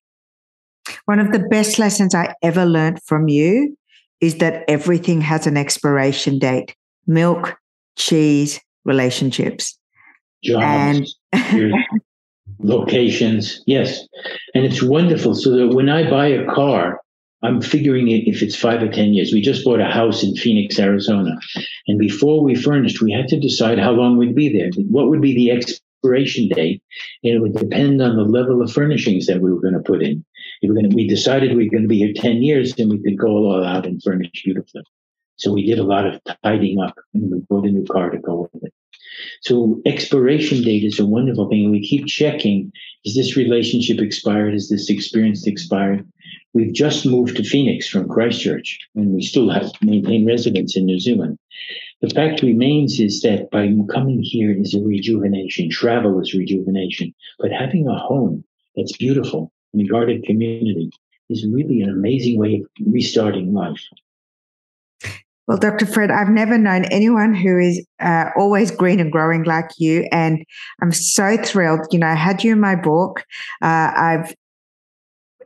One 1.07 1.19
of 1.19 1.33
the 1.33 1.47
best 1.51 1.79
lessons 1.79 2.15
I 2.15 2.35
ever 2.43 2.65
learned 2.65 3.03
from 3.03 3.29
you 3.29 3.77
is 4.21 4.38
that 4.38 4.65
everything 4.69 5.21
has 5.21 5.47
an 5.47 5.57
expiration 5.57 6.38
date 6.38 6.75
milk, 7.07 7.57
cheese, 7.97 8.61
relationships. 8.85 9.79
Jobs, 10.45 11.17
and 11.33 11.75
locations. 12.59 13.62
Yes. 13.67 14.01
And 14.55 14.65
it's 14.65 14.83
wonderful. 14.83 15.35
So 15.35 15.51
that 15.57 15.75
when 15.75 15.88
I 15.88 16.09
buy 16.09 16.27
a 16.27 16.47
car, 16.47 17.01
I'm 17.43 17.61
figuring 17.61 18.09
it 18.09 18.29
if 18.29 18.43
it's 18.43 18.55
five 18.55 18.83
or 18.83 18.88
10 18.88 19.15
years. 19.15 19.33
We 19.33 19.41
just 19.41 19.65
bought 19.65 19.81
a 19.81 19.85
house 19.85 20.23
in 20.23 20.37
Phoenix, 20.37 20.79
Arizona. 20.79 21.37
And 21.88 21.99
before 21.99 22.43
we 22.43 22.55
furnished, 22.55 23.03
we 23.03 23.12
had 23.12 23.29
to 23.29 23.41
decide 23.41 23.79
how 23.79 23.91
long 23.91 24.17
we'd 24.17 24.35
be 24.35 24.53
there. 24.53 24.71
What 24.88 25.09
would 25.09 25.21
be 25.21 25.35
the 25.35 25.51
expiration 25.51 26.49
date? 26.49 26.83
And 27.25 27.35
it 27.35 27.41
would 27.41 27.55
depend 27.55 28.01
on 28.01 28.17
the 28.17 28.23
level 28.23 28.62
of 28.62 28.73
furnishings 28.73 29.27
that 29.27 29.41
we 29.41 29.53
were 29.53 29.61
going 29.61 29.75
to 29.75 29.81
put 29.81 30.03
in. 30.03 30.25
We, 30.62 30.68
we 30.94 31.09
decided 31.09 31.57
we 31.57 31.64
were 31.64 31.70
going 31.70 31.83
to 31.83 31.88
be 31.88 31.98
here 31.98 32.12
10 32.14 32.42
years, 32.42 32.75
and 32.79 32.90
we 32.90 33.03
could 33.03 33.18
go 33.18 33.29
all 33.29 33.64
out 33.64 33.87
and 33.87 34.03
furnish 34.03 34.31
beautifully. 34.44 34.83
So 35.42 35.53
we 35.53 35.66
did 35.66 35.81
a 35.81 35.85
lot 35.85 36.07
of 36.07 36.20
tidying 36.44 36.81
up 36.81 36.94
and 37.14 37.33
we 37.33 37.40
bought 37.40 37.66
a 37.66 37.70
new 37.70 37.85
car 37.85 38.11
to 38.11 38.18
go 38.18 38.48
with 38.53 38.62
it. 38.62 38.72
So 39.40 39.83
expiration 39.85 40.62
date 40.62 40.85
is 40.85 41.01
a 41.01 41.07
wonderful 41.07 41.48
thing. 41.48 41.70
We 41.70 41.87
keep 41.87 42.07
checking, 42.07 42.72
is 43.05 43.16
this 43.16 43.37
relationship 43.37 43.98
expired? 43.98 44.55
Is 44.55 44.68
this 44.68 44.88
experience 44.88 45.46
expired? 45.46 46.07
We've 46.55 46.72
just 46.72 47.07
moved 47.07 47.37
to 47.37 47.44
Phoenix 47.44 47.88
from 47.88 48.09
Christchurch 48.09 48.79
and 48.94 49.12
we 49.12 49.22
still 49.22 49.51
have 49.51 49.72
maintained 49.81 50.29
residence 50.29 50.77
in 50.77 50.85
New 50.85 51.01
Zealand. 51.01 51.38
The 52.03 52.11
fact 52.11 52.42
remains 52.42 53.01
is 53.01 53.20
that 53.22 53.51
by 53.51 53.68
coming 53.92 54.22
here 54.22 54.53
is 54.53 54.75
a 54.75 54.81
rejuvenation. 54.81 55.70
Travel 55.70 56.20
is 56.20 56.35
rejuvenation, 56.35 57.14
but 57.38 57.51
having 57.51 57.88
a 57.88 57.98
home 57.98 58.44
that's 58.77 58.96
beautiful 58.96 59.53
and 59.73 59.83
a 59.83 59.85
guarded 59.89 60.25
community 60.25 60.91
is 61.31 61.47
really 61.47 61.81
an 61.81 61.91
amazing 61.91 62.39
way 62.39 62.57
of 62.57 62.93
restarting 62.93 63.53
life. 63.53 63.81
Well, 65.49 65.59
Dr. 65.59 65.87
Fred, 65.87 66.11
I've 66.11 66.29
never 66.29 66.57
known 66.57 66.85
anyone 66.87 67.35
who 67.35 67.59
is 67.59 67.85
uh, 68.01 68.27
always 68.37 68.71
green 68.71 69.01
and 69.01 69.11
growing 69.11 69.43
like 69.43 69.71
you. 69.77 70.09
And 70.13 70.45
I'm 70.81 70.93
so 70.93 71.37
thrilled. 71.37 71.81
You 71.91 71.99
know, 71.99 72.07
I 72.07 72.15
had 72.15 72.45
you 72.45 72.53
in 72.53 72.61
my 72.61 72.77
book. 72.77 73.25
Uh, 73.61 73.91
I've, 73.95 74.35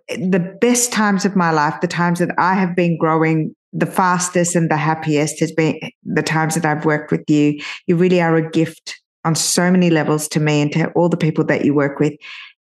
the 0.09 0.57
best 0.61 0.93
times 0.93 1.25
of 1.25 1.35
my 1.35 1.51
life, 1.51 1.81
the 1.81 1.89
times 1.89 2.19
that 2.19 2.31
I 2.39 2.55
have 2.55 2.77
been 2.77 2.99
growing 2.99 3.55
the 3.73 3.87
fastest 3.87 4.55
and 4.55 4.71
the 4.71 4.77
happiest 4.77 5.41
has 5.41 5.53
been 5.53 5.79
the 6.05 6.23
times 6.23 6.55
that 6.55 6.65
I've 6.65 6.85
worked 6.85 7.11
with 7.11 7.29
you. 7.29 7.61
You 7.87 7.97
really 7.97 8.21
are 8.21 8.37
a 8.37 8.51
gift 8.51 9.01
on 9.25 9.35
so 9.35 9.71
many 9.71 9.91
levels 9.91 10.29
to 10.29 10.41
me 10.41 10.63
and 10.63 10.73
to 10.73 10.91
all 10.93 11.09
the 11.09 11.17
people 11.17 11.45
that 11.47 11.65
you 11.65 11.75
work 11.75 11.99
with. 11.99 12.15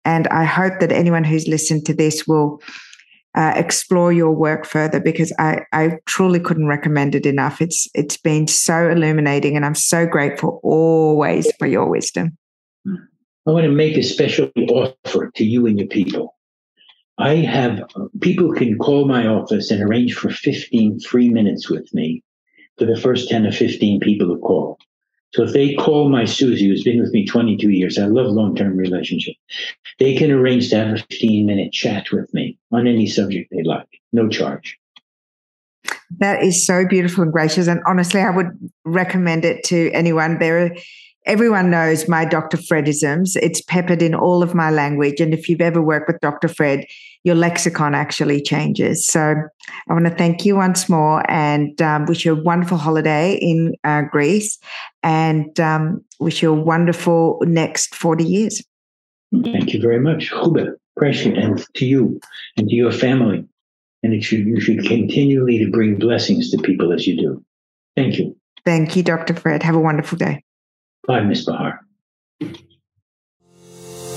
And 0.07 0.25
I 0.29 0.45
hope 0.45 0.79
that 0.79 0.93
anyone 0.93 1.25
who's 1.25 1.49
listened 1.49 1.85
to 1.87 1.93
this 1.93 2.25
will 2.25 2.61
uh, 3.35 3.51
explore 3.57 4.13
your 4.13 4.31
work 4.31 4.65
further 4.65 5.01
because 5.01 5.33
I, 5.37 5.63
I 5.73 5.97
truly 6.05 6.39
couldn't 6.39 6.67
recommend 6.67 7.13
it 7.13 7.25
enough. 7.25 7.61
It's 7.61 7.89
it's 7.93 8.15
been 8.15 8.47
so 8.47 8.89
illuminating, 8.89 9.57
and 9.57 9.65
I'm 9.65 9.75
so 9.75 10.05
grateful 10.05 10.61
always 10.63 11.51
for 11.59 11.67
your 11.67 11.89
wisdom. 11.89 12.37
I 12.87 13.51
want 13.51 13.65
to 13.65 13.71
make 13.71 13.97
a 13.97 14.01
special 14.01 14.49
offer 14.69 15.29
to 15.35 15.43
you 15.43 15.67
and 15.67 15.77
your 15.77 15.89
people. 15.89 16.35
I 17.17 17.35
have 17.35 17.83
people 18.21 18.53
can 18.53 18.77
call 18.77 19.09
my 19.09 19.27
office 19.27 19.71
and 19.71 19.83
arrange 19.83 20.13
for 20.13 20.29
15 20.29 21.01
free 21.01 21.29
minutes 21.29 21.69
with 21.69 21.93
me 21.93 22.23
for 22.77 22.85
the 22.85 22.95
first 22.95 23.27
10 23.29 23.45
or 23.45 23.51
15 23.51 23.99
people 23.99 24.27
who 24.27 24.39
call. 24.39 24.77
So 25.33 25.43
if 25.43 25.53
they 25.53 25.75
call 25.75 26.09
my 26.09 26.25
Susie, 26.25 26.67
who's 26.67 26.83
been 26.83 27.01
with 27.01 27.11
me 27.11 27.25
22 27.25 27.69
years, 27.69 27.97
I 27.99 28.05
love 28.05 28.27
long-term 28.27 28.77
relationship. 28.77 29.35
They 29.99 30.15
can 30.15 30.31
arrange 30.31 30.69
to 30.69 30.77
have 30.77 30.87
a 30.87 31.03
15-minute 31.03 31.73
chat 31.73 32.11
with 32.11 32.33
me 32.33 32.57
on 32.71 32.87
any 32.87 33.07
subject 33.07 33.51
they 33.51 33.63
like, 33.63 33.87
no 34.13 34.29
charge. 34.29 34.77
That 36.19 36.41
is 36.41 36.65
so 36.65 36.87
beautiful 36.87 37.23
and 37.23 37.33
gracious. 37.33 37.67
And 37.67 37.81
honestly, 37.85 38.21
I 38.21 38.29
would 38.29 38.47
recommend 38.85 39.43
it 39.43 39.63
to 39.65 39.91
anyone. 39.91 40.39
There 40.39 40.73
everyone 41.25 41.69
knows 41.69 42.07
my 42.07 42.23
Dr. 42.23 42.57
Fredisms. 42.57 43.35
It's 43.35 43.61
peppered 43.61 44.01
in 44.01 44.15
all 44.15 44.41
of 44.41 44.55
my 44.55 44.71
language. 44.71 45.19
And 45.19 45.33
if 45.33 45.49
you've 45.49 45.61
ever 45.61 45.81
worked 45.81 46.07
with 46.07 46.21
Dr. 46.21 46.47
Fred, 46.47 46.85
your 47.27 47.35
lexicon 47.35 47.93
actually 47.93 48.41
changes. 48.41 49.05
So 49.05 49.35
I 49.89 49.93
want 49.93 50.05
to 50.05 50.15
thank 50.15 50.45
you 50.45 50.55
once 50.55 50.87
more 50.87 51.29
and 51.29 51.79
um, 51.81 52.05
wish 52.05 52.25
you 52.25 52.31
a 52.31 52.41
wonderful 52.41 52.77
holiday 52.77 53.35
in 53.35 53.75
uh, 53.83 54.03
Greece 54.09 54.57
and 55.03 55.59
um, 55.59 56.03
wish 56.19 56.41
you 56.41 56.53
a 56.53 56.55
wonderful 56.55 57.39
next 57.41 57.93
40 57.93 58.23
years. 58.23 58.63
Thank 59.43 59.73
you 59.73 59.81
very 59.81 59.99
much, 59.99 60.29
Hubert, 60.29 60.79
precious, 60.95 61.37
and 61.37 61.63
to 61.75 61.85
you 61.85 62.19
and 62.55 62.69
to 62.69 62.75
your 62.75 62.93
family. 62.93 63.45
And 64.03 64.13
it 64.13 64.23
should, 64.23 64.45
you 64.45 64.61
should 64.61 64.85
continually 64.85 65.57
to 65.57 65.69
bring 65.69 65.99
blessings 65.99 66.49
to 66.51 66.57
people 66.59 66.93
as 66.93 67.05
you 67.05 67.17
do. 67.17 67.43
Thank 67.97 68.19
you. 68.19 68.37
Thank 68.63 68.95
you, 68.95 69.03
Dr. 69.03 69.33
Fred. 69.33 69.63
Have 69.63 69.75
a 69.75 69.79
wonderful 69.79 70.17
day. 70.17 70.43
Bye, 71.05 71.21
Miss 71.21 71.43
Bahar. 71.43 71.81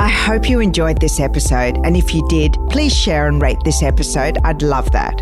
I 0.00 0.08
hope 0.08 0.48
you 0.48 0.60
enjoyed 0.60 0.98
this 0.98 1.20
episode, 1.20 1.76
and 1.84 1.94
if 1.94 2.14
you 2.14 2.26
did, 2.30 2.56
please 2.70 2.96
share 2.96 3.28
and 3.28 3.38
rate 3.42 3.58
this 3.66 3.82
episode. 3.82 4.38
I'd 4.44 4.62
love 4.62 4.90
that. 4.92 5.20